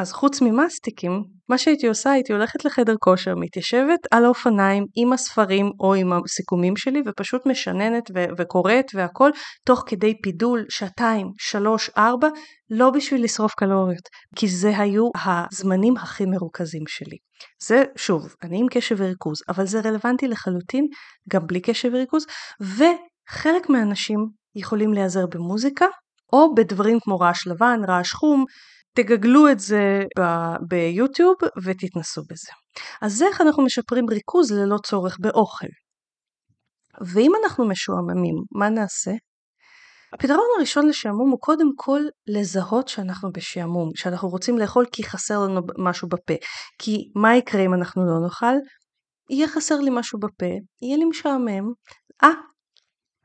אז 0.00 0.12
חוץ 0.12 0.40
ממסטיקים, 0.42 1.24
מה 1.48 1.58
שהייתי 1.58 1.86
עושה 1.86 2.10
הייתי 2.10 2.32
הולכת 2.32 2.64
לחדר 2.64 2.94
כושר, 3.00 3.34
מתיישבת 3.34 3.98
על 4.10 4.24
האופניים 4.24 4.84
עם 4.96 5.12
הספרים 5.12 5.70
או 5.80 5.94
עם 5.94 6.12
הסיכומים 6.12 6.76
שלי 6.76 7.02
ופשוט 7.06 7.46
משננת 7.46 8.10
ו- 8.14 8.24
וקוראת 8.38 8.86
והכל 8.94 9.30
תוך 9.66 9.82
כדי 9.86 10.14
פידול 10.22 10.64
שעתיים, 10.68 11.26
שלוש, 11.38 11.90
ארבע, 11.98 12.28
לא 12.70 12.90
בשביל 12.90 13.24
לשרוף 13.24 13.54
קלוריות, 13.54 14.08
כי 14.36 14.48
זה 14.48 14.78
היו 14.78 15.08
הזמנים 15.24 15.96
הכי 15.96 16.26
מרוכזים 16.26 16.84
שלי. 16.88 17.16
זה 17.62 17.84
שוב, 17.96 18.34
אני 18.42 18.60
עם 18.60 18.66
קשב 18.70 18.96
וריכוז, 18.98 19.38
אבל 19.48 19.66
זה 19.66 19.80
רלוונטי 19.80 20.28
לחלוטין 20.28 20.86
גם 21.28 21.46
בלי 21.46 21.60
קשב 21.60 21.90
וריכוז, 21.92 22.26
וחלק 22.60 23.68
מהאנשים 23.68 24.18
יכולים 24.54 24.92
להיעזר 24.92 25.26
במוזיקה 25.26 25.86
או 26.32 26.54
בדברים 26.54 26.98
כמו 27.00 27.18
רעש 27.18 27.46
לבן, 27.46 27.80
רעש 27.88 28.12
חום, 28.12 28.44
תגגלו 29.02 29.50
את 29.50 29.60
זה 29.60 30.02
ביוטיוב 30.68 31.36
ותתנסו 31.64 32.22
בזה. 32.30 32.52
אז 33.02 33.22
איך 33.22 33.40
אנחנו 33.40 33.64
משפרים 33.64 34.06
ריכוז 34.10 34.52
ללא 34.52 34.78
צורך 34.86 35.16
באוכל? 35.20 35.66
ואם 37.14 37.32
אנחנו 37.42 37.68
משועממים, 37.68 38.34
מה 38.52 38.68
נעשה? 38.68 39.10
הפתרון 40.12 40.46
הראשון 40.56 40.88
לשעמום 40.88 41.30
הוא 41.30 41.40
קודם 41.40 41.76
כל 41.76 42.00
לזהות 42.26 42.88
שאנחנו 42.88 43.32
בשעמום, 43.32 43.90
שאנחנו 43.94 44.28
רוצים 44.28 44.58
לאכול 44.58 44.86
כי 44.92 45.04
חסר 45.04 45.38
לנו 45.38 45.60
משהו 45.78 46.08
בפה. 46.08 46.34
כי 46.78 47.10
מה 47.14 47.36
יקרה 47.36 47.64
אם 47.64 47.74
אנחנו 47.74 48.02
לא 48.06 48.26
נאכל? 48.26 48.54
יהיה 49.30 49.48
חסר 49.48 49.80
לי 49.80 49.90
משהו 49.92 50.18
בפה, 50.18 50.52
יהיה 50.82 50.96
לי 50.96 51.04
משעמם. 51.04 51.72
אה, 52.22 52.30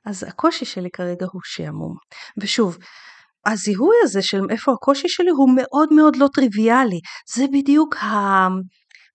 אז 0.05 0.23
הקושי 0.23 0.65
שלי 0.65 0.89
כרגע 0.91 1.25
הוא 1.31 1.41
שעמום. 1.43 1.95
ושוב, 2.37 2.77
הזיהוי 3.45 3.95
הזה 4.03 4.21
של 4.21 4.41
איפה 4.49 4.71
הקושי 4.71 5.09
שלי 5.09 5.29
הוא 5.29 5.49
מאוד 5.55 5.93
מאוד 5.93 6.15
לא 6.15 6.27
טריוויאלי. 6.33 6.99
זה 7.35 7.45
בדיוק 7.53 7.95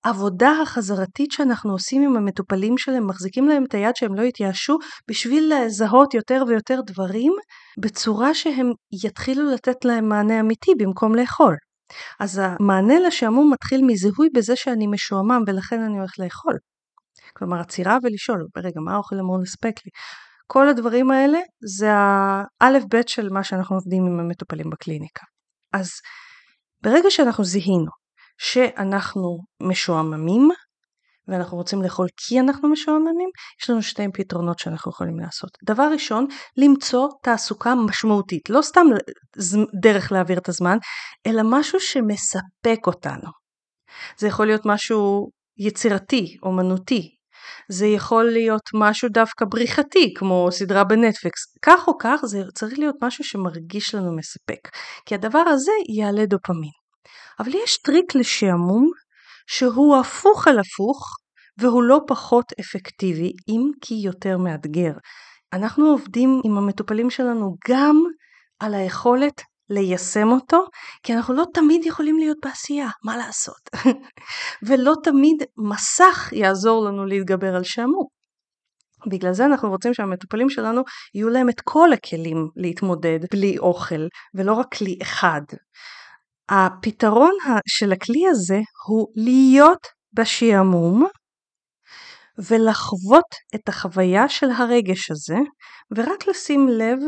העבודה 0.05 0.53
החזרתית 0.63 1.33
שאנחנו 1.33 1.73
עושים 1.73 2.03
עם 2.03 2.17
המטופלים 2.17 2.79
שלהם, 2.79 3.07
מחזיקים 3.07 3.49
להם 3.49 3.65
את 3.65 3.75
היד 3.75 3.97
שהם 3.97 4.15
לא 4.15 4.23
יתייאשו, 4.23 4.79
בשביל 5.11 5.53
לזהות 5.55 6.15
יותר 6.15 6.45
ויותר 6.49 6.81
דברים, 6.87 7.33
בצורה 7.81 8.35
שהם 8.35 8.73
יתחילו 9.05 9.51
לתת 9.51 9.85
להם 9.85 10.09
מענה 10.09 10.41
אמיתי 10.41 10.73
במקום 10.79 11.15
לאכול. 11.15 11.57
אז 12.21 12.41
המענה 12.45 12.99
לשעמום 12.99 13.53
מתחיל 13.53 13.81
מזיהוי 13.87 14.29
בזה 14.35 14.57
שאני 14.57 14.87
משועמם 14.87 15.43
ולכן 15.47 15.81
אני 15.81 15.99
הולך 15.99 16.13
לאכול. 16.19 16.55
כלומר 17.37 17.61
עצירה 17.61 17.99
ולשאול, 18.03 18.47
רגע, 18.57 18.81
מה 18.85 18.95
האוכל 18.95 19.17
אמור 19.21 19.39
לספק 19.43 19.75
לי? 19.85 19.91
כל 20.53 20.69
הדברים 20.69 21.11
האלה 21.11 21.39
זה 21.79 21.89
האלף 22.61 22.85
בית 22.91 23.09
של 23.09 23.29
מה 23.29 23.45
שאנחנו 23.45 23.77
עובדים 23.77 24.07
עם 24.07 24.21
המטופלים 24.21 24.71
בקליניקה. 24.71 25.25
אז 25.73 25.91
ברגע 26.83 27.11
שאנחנו 27.11 27.45
זיהינו 27.45 27.91
שאנחנו 28.39 29.39
משועממים 29.63 30.49
ואנחנו 31.29 31.57
רוצים 31.57 31.83
לאכול 31.83 32.07
כי 32.17 32.41
אנחנו 32.41 32.69
משועממים, 32.69 33.29
יש 33.63 33.71
לנו 33.71 33.83
שתי 33.83 34.03
פתרונות 34.15 34.59
שאנחנו 34.59 34.91
יכולים 34.91 35.19
לעשות. 35.19 35.51
דבר 35.65 35.89
ראשון, 35.93 36.27
למצוא 36.57 37.09
תעסוקה 37.23 37.75
משמעותית, 37.75 38.51
לא 38.51 38.63
סתם 38.63 38.87
דרך 39.83 40.13
להעביר 40.13 40.39
את 40.39 40.49
הזמן, 40.49 40.77
אלא 41.27 41.43
משהו 41.45 41.81
שמספק 41.81 42.87
אותנו. 42.87 43.31
זה 44.19 44.27
יכול 44.27 44.47
להיות 44.47 44.63
משהו 44.67 45.31
יצירתי, 45.59 46.37
אומנותי, 46.43 47.20
זה 47.69 47.87
יכול 47.87 48.25
להיות 48.25 48.71
משהו 48.75 49.09
דווקא 49.09 49.45
בריחתי, 49.45 50.15
כמו 50.17 50.49
סדרה 50.51 50.85
בנטפליקס. 50.85 51.41
כך 51.63 51.89
או 51.89 51.99
כך, 51.99 52.21
זה 52.25 52.43
צריך 52.55 52.79
להיות 52.79 52.97
משהו 53.03 53.25
שמרגיש 53.25 53.95
לנו 53.95 54.17
מספק, 54.17 54.69
כי 55.07 55.15
הדבר 55.15 55.39
הזה 55.47 55.73
יעלה 55.89 56.27
דופמין. 56.27 56.71
אבל 57.41 57.55
יש 57.55 57.79
טריק 57.79 58.15
לשעמום 58.15 58.91
שהוא 59.47 59.97
הפוך 59.97 60.49
על 60.49 60.59
הפוך, 60.59 61.17
והוא 61.59 61.83
לא 61.83 62.01
פחות 62.07 62.45
אפקטיבי, 62.61 63.33
אם 63.49 63.71
כי 63.81 63.95
יותר 63.95 64.39
מאתגר. 64.39 64.93
אנחנו 65.53 65.87
עובדים 65.87 66.41
עם 66.45 66.59
המטופלים 66.59 67.11
שלנו 67.11 67.57
גם 67.69 68.05
על 68.61 68.75
היכולת 68.75 69.43
ליישם 69.71 70.29
אותו, 70.29 70.67
כי 71.03 71.15
אנחנו 71.15 71.35
לא 71.35 71.45
תמיד 71.55 71.85
יכולים 71.85 72.19
להיות 72.19 72.39
בעשייה, 72.43 72.89
מה 73.05 73.17
לעשות? 73.17 73.71
ולא 74.69 74.95
תמיד 75.03 75.43
מסך 75.57 76.29
יעזור 76.33 76.85
לנו 76.85 77.07
להתגבר 77.07 77.57
על 77.57 77.65
שעמום. 77.65 78.07
בגלל 79.11 79.33
זה 79.33 79.45
אנחנו 79.45 79.71
רוצים 79.71 79.95
שהמטופלים 79.95 80.51
שלנו 80.51 80.83
יהיו 81.15 81.29
להם 81.29 81.49
את 81.49 81.61
כל 81.65 81.93
הכלים 81.93 82.49
להתמודד 82.57 83.19
בלי 83.33 83.59
אוכל, 83.59 84.07
ולא 84.35 84.53
רק 84.53 84.75
כלי 84.75 84.99
אחד. 85.03 85.43
הפתרון 86.49 87.33
של 87.69 87.93
הכלי 87.93 88.29
הזה 88.31 88.61
הוא 88.87 89.07
להיות 89.17 89.87
בשעמום 90.13 91.07
ולחוות 92.39 93.25
את 93.55 93.69
החוויה 93.69 94.29
של 94.29 94.51
הרגש 94.51 95.11
הזה, 95.11 95.39
ורק 95.97 96.27
לשים 96.29 96.69
לב 96.69 96.99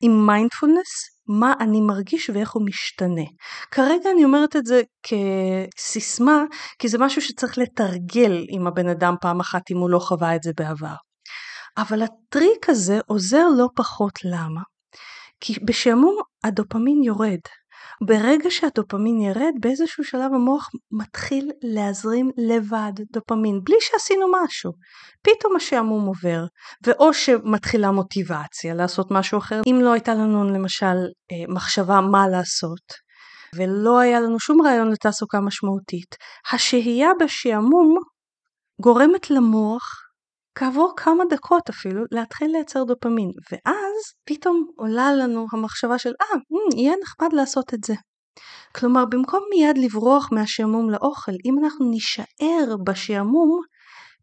עם 0.00 0.26
מיינדפולנס 0.26 1.11
מה 1.28 1.54
אני 1.60 1.80
מרגיש 1.80 2.30
ואיך 2.30 2.50
הוא 2.50 2.66
משתנה. 2.66 3.24
כרגע 3.70 4.10
אני 4.14 4.24
אומרת 4.24 4.56
את 4.56 4.66
זה 4.66 4.82
כסיסמה, 5.02 6.44
כי 6.78 6.88
זה 6.88 6.98
משהו 6.98 7.22
שצריך 7.22 7.58
לתרגל 7.58 8.46
עם 8.48 8.66
הבן 8.66 8.88
אדם 8.88 9.14
פעם 9.20 9.40
אחת 9.40 9.70
אם 9.70 9.76
הוא 9.76 9.90
לא 9.90 9.98
חווה 9.98 10.36
את 10.36 10.42
זה 10.42 10.50
בעבר. 10.56 10.94
אבל 11.78 12.02
הטריק 12.02 12.68
הזה 12.68 13.00
עוזר 13.06 13.44
לא 13.58 13.68
פחות 13.76 14.18
למה? 14.24 14.60
כי 15.40 15.54
בשעמום 15.64 16.16
הדופמין 16.44 17.02
יורד. 17.02 17.40
ברגע 18.06 18.50
שהדופמין 18.50 19.20
ירד, 19.20 19.54
באיזשהו 19.60 20.04
שלב 20.04 20.32
המוח 20.34 20.70
מתחיל 20.90 21.50
להזרים 21.62 22.30
לבד 22.36 22.92
דופמין, 23.12 23.60
בלי 23.64 23.76
שעשינו 23.80 24.26
משהו. 24.44 24.72
פתאום 25.22 25.56
השעמום 25.56 26.06
עובר, 26.06 26.44
ואו 26.86 27.14
שמתחילה 27.14 27.90
מוטיבציה 27.90 28.74
לעשות 28.74 29.10
משהו 29.10 29.38
אחר, 29.38 29.60
אם 29.66 29.78
לא 29.80 29.92
הייתה 29.92 30.14
לנו 30.14 30.44
למשל 30.44 30.96
אה, 31.32 31.54
מחשבה 31.54 32.00
מה 32.00 32.28
לעשות, 32.28 33.12
ולא 33.56 33.98
היה 33.98 34.20
לנו 34.20 34.40
שום 34.40 34.66
רעיון 34.66 34.90
לתעסוקה 34.92 35.40
משמעותית, 35.40 36.16
השהייה 36.52 37.10
בשעמום 37.20 37.96
גורמת 38.80 39.30
למוח 39.30 40.01
כעבור 40.54 40.92
כמה 40.96 41.24
דקות 41.30 41.68
אפילו 41.68 42.04
להתחיל 42.10 42.50
לייצר 42.50 42.84
דופמין 42.84 43.30
ואז 43.52 44.14
פתאום 44.24 44.66
עולה 44.76 45.12
לנו 45.14 45.46
המחשבה 45.52 45.98
של 45.98 46.12
אה 46.20 46.36
mm, 46.36 46.76
יהיה 46.76 46.92
נחמד 47.02 47.32
לעשות 47.32 47.74
את 47.74 47.84
זה. 47.84 47.94
כלומר 48.76 49.04
במקום 49.04 49.40
מיד 49.50 49.78
לברוח 49.78 50.28
מהשעמום 50.32 50.90
לאוכל 50.90 51.32
אם 51.44 51.64
אנחנו 51.64 51.90
נישאר 51.90 52.76
בשעמום 52.86 53.60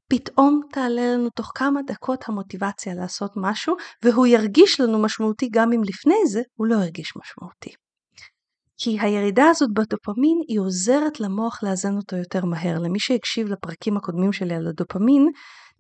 פתאום 0.09 0.61
תעלה 0.71 1.13
לנו 1.13 1.29
תוך 1.29 1.51
כמה 1.55 1.81
דקות 1.87 2.23
המוטיבציה 2.27 2.93
לעשות 2.93 3.31
משהו 3.35 3.75
והוא 4.03 4.27
ירגיש 4.27 4.79
לנו 4.79 5.01
משמעותי 5.01 5.49
גם 5.51 5.73
אם 5.73 5.81
לפני 5.83 6.27
זה 6.27 6.41
הוא 6.55 6.67
לא 6.67 6.75
הרגיש 6.75 7.13
משמעותי. 7.17 7.69
כי 8.81 8.99
הירידה 8.99 9.49
הזאת 9.49 9.69
בדופמין 9.73 10.39
היא 10.47 10.59
עוזרת 10.59 11.19
למוח 11.19 11.63
לאזן 11.63 11.95
אותו 11.97 12.15
יותר 12.15 12.45
מהר. 12.45 12.79
למי 12.79 12.99
שהקשיב 12.99 13.47
לפרקים 13.47 13.97
הקודמים 13.97 14.33
שלי 14.33 14.55
על 14.55 14.67
הדופמין, 14.67 15.27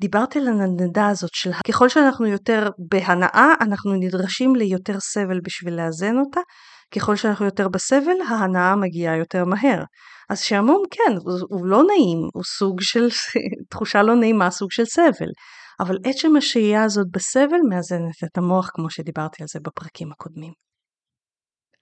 דיברתי 0.01 0.39
על 0.39 0.47
הנדנדה 0.47 1.07
הזאת 1.07 1.29
של 1.33 1.51
ככל 1.67 1.89
שאנחנו 1.89 2.27
יותר 2.27 2.69
בהנאה, 2.91 3.53
אנחנו 3.61 3.93
נדרשים 3.93 4.55
ליותר 4.55 4.99
סבל 4.99 5.39
בשביל 5.43 5.73
לאזן 5.73 6.17
אותה, 6.17 6.39
ככל 6.95 7.15
שאנחנו 7.15 7.45
יותר 7.45 7.67
בסבל, 7.67 8.21
ההנאה 8.29 8.75
מגיעה 8.75 9.17
יותר 9.17 9.45
מהר. 9.45 9.83
אז 10.29 10.39
שעמום 10.39 10.83
כן, 10.91 11.15
הוא 11.49 11.65
לא 11.65 11.83
נעים, 11.83 12.29
הוא 12.33 12.43
סוג 12.43 12.81
של 12.81 13.07
תחושה 13.71 14.03
לא 14.03 14.15
נעימה, 14.15 14.51
סוג 14.51 14.71
של 14.71 14.85
סבל. 14.85 15.29
אבל 15.79 15.97
עצם 16.03 16.35
השהייה 16.35 16.83
הזאת 16.83 17.07
בסבל 17.11 17.59
מאזנת 17.69 18.23
את 18.23 18.37
המוח 18.37 18.69
כמו 18.73 18.89
שדיברתי 18.89 19.43
על 19.43 19.47
זה 19.47 19.59
בפרקים 19.59 20.11
הקודמים. 20.11 20.68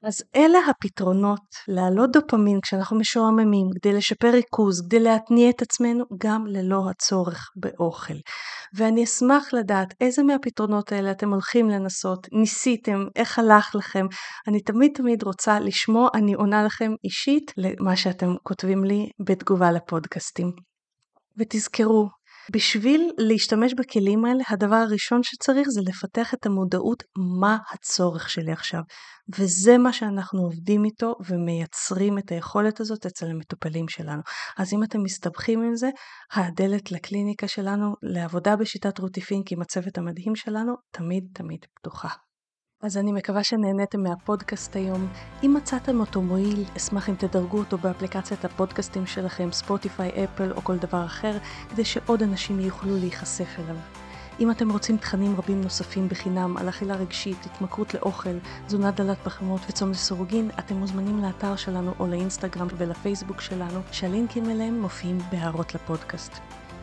אז 0.04 0.24
אלה 0.36 0.60
הפתרונות 0.70 1.40
להעלות 1.68 2.12
דופמין 2.12 2.60
כשאנחנו 2.62 2.98
משועממים, 2.98 3.68
כדי 3.82 3.94
לשפר 3.94 4.30
ריכוז, 4.30 4.82
כדי 4.86 5.00
להתניע 5.00 5.50
את 5.50 5.62
עצמנו 5.62 6.06
גם 6.18 6.48
ללא 6.48 6.90
הצורך 6.90 7.50
באוכל. 7.56 8.14
ואני 8.74 9.04
אשמח 9.04 9.54
לדעת 9.54 9.94
איזה 10.02 10.24
מהפתרונות 10.24 10.92
האלה 10.92 11.12
אתם 11.12 11.30
הולכים 11.30 11.70
לנסות, 11.70 12.28
ניסיתם, 12.32 13.06
איך 13.16 13.40
הלך 13.40 13.76
לכם. 13.76 14.06
אני 14.48 14.62
תמיד 14.62 14.92
תמיד 14.96 15.24
רוצה 15.24 15.60
לשמוע, 15.60 16.10
אני 16.14 16.34
עונה 16.34 16.64
לכם 16.64 16.92
אישית 17.04 17.52
למה 17.58 17.96
שאתם 17.96 18.36
כותבים 18.44 18.84
לי 18.84 19.10
בתגובה 19.20 19.72
לפודקאסטים. 19.72 20.52
ותזכרו, 21.38 22.10
בשביל 22.52 23.12
להשתמש 23.18 23.74
בכלים 23.74 24.26
האלה, 24.26 24.44
הדבר 24.50 24.76
הראשון 24.76 25.20
שצריך 25.24 25.68
זה 25.70 25.82
לפתח 25.86 26.34
את 26.34 26.46
המודעות 26.46 27.04
מה 27.40 27.58
הצורך 27.74 28.30
שלי 28.30 28.52
עכשיו. 28.52 28.82
וזה 29.38 29.78
מה 29.78 29.94
שאנחנו 29.94 30.42
עובדים 30.42 30.86
איתו 30.86 31.14
ומייצרים 31.30 32.18
את 32.18 32.32
היכולת 32.32 32.80
הזאת 32.80 33.06
אצל 33.06 33.26
המטופלים 33.26 33.88
שלנו. 33.88 34.22
אז 34.58 34.74
אם 34.74 34.84
אתם 34.84 35.04
מסתבכים 35.04 35.64
עם 35.64 35.76
זה, 35.76 35.90
הדלת 36.34 36.92
לקליניקה 36.92 37.48
שלנו, 37.48 37.94
לעבודה 38.04 38.56
בשיטת 38.56 39.00
רוטיפינק 39.00 39.52
עם 39.52 39.62
הצוות 39.62 39.98
המדהים 39.98 40.36
שלנו, 40.36 40.74
תמיד 40.92 41.24
תמיד 41.34 41.60
פתוחה. 41.76 42.27
אז 42.82 42.98
אני 42.98 43.12
מקווה 43.12 43.44
שנהניתם 43.44 44.04
מהפודקאסט 44.04 44.76
היום. 44.76 45.08
אם 45.44 45.54
מצאתם 45.58 46.00
אותו 46.00 46.22
מועיל, 46.22 46.64
אשמח 46.78 47.10
אם 47.10 47.16
תדרגו 47.16 47.58
אותו 47.58 47.78
באפליקציית 47.78 48.46
הפודקאסטים 48.46 49.06
שלכם, 49.06 49.52
ספוטיפיי, 49.52 50.24
אפל 50.24 50.52
או 50.52 50.62
כל 50.62 50.78
דבר 50.78 51.06
אחר, 51.06 51.38
כדי 51.70 51.86
שעוד 51.86 52.24
אנשים 52.24 52.60
יוכלו 52.60 52.98
להיחשף 52.98 53.60
אליו. 53.60 53.76
אם 54.40 54.52
אתם 54.52 54.72
רוצים 54.72 54.98
תכנים 54.98 55.36
רבים 55.38 55.62
נוספים 55.62 56.10
בחינם 56.10 56.58
על 56.58 56.70
אכילה 56.70 56.96
רגשית, 56.96 57.38
התמכרות 57.46 57.94
לאוכל, 57.94 58.38
תזונה 58.66 58.92
דלת 58.92 59.18
פחמות 59.24 59.62
וצום 59.70 59.92
לסירוגין, 59.92 60.50
אתם 60.60 60.76
מוזמנים 60.76 61.24
לאתר 61.24 61.56
שלנו 61.56 61.94
או 62.00 62.08
לאינסטגרם 62.08 62.68
ולפייסבוק 62.78 63.42
שלנו, 63.42 63.80
שהלינקים 63.92 64.50
אליהם 64.50 64.82
מופיעים 64.82 65.18
בהערות 65.32 65.76
לפודקאסט. 65.76 66.34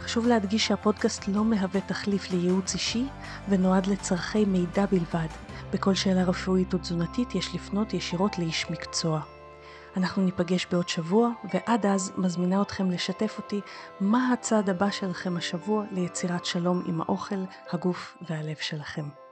חשוב 0.00 0.26
להדגיש 0.26 0.66
שהפודקאסט 0.66 1.28
לא 1.28 1.44
מהווה 1.44 1.80
תחליף 1.80 2.30
לייעוץ 2.30 2.74
אישי 2.74 3.06
ונועד 3.48 3.86
לצורכי 3.86 4.44
מידע 4.44 4.86
בלבד. 4.86 5.28
בכל 5.72 5.94
שאלה 5.94 6.24
רפואית 6.24 6.74
או 6.74 6.78
תזונתית 6.78 7.34
יש 7.34 7.54
לפנות 7.54 7.94
ישירות 7.94 8.38
לאיש 8.38 8.70
מקצוע. 8.70 9.20
אנחנו 9.96 10.22
ניפגש 10.22 10.66
בעוד 10.70 10.88
שבוע, 10.88 11.30
ועד 11.54 11.86
אז 11.86 12.12
מזמינה 12.16 12.62
אתכם 12.62 12.90
לשתף 12.90 13.34
אותי 13.38 13.60
מה 14.00 14.32
הצעד 14.32 14.70
הבא 14.70 14.90
שלכם 14.90 15.36
השבוע 15.36 15.84
ליצירת 15.92 16.44
שלום 16.44 16.82
עם 16.86 17.00
האוכל, 17.00 17.44
הגוף 17.72 18.16
והלב 18.28 18.56
שלכם. 18.60 19.23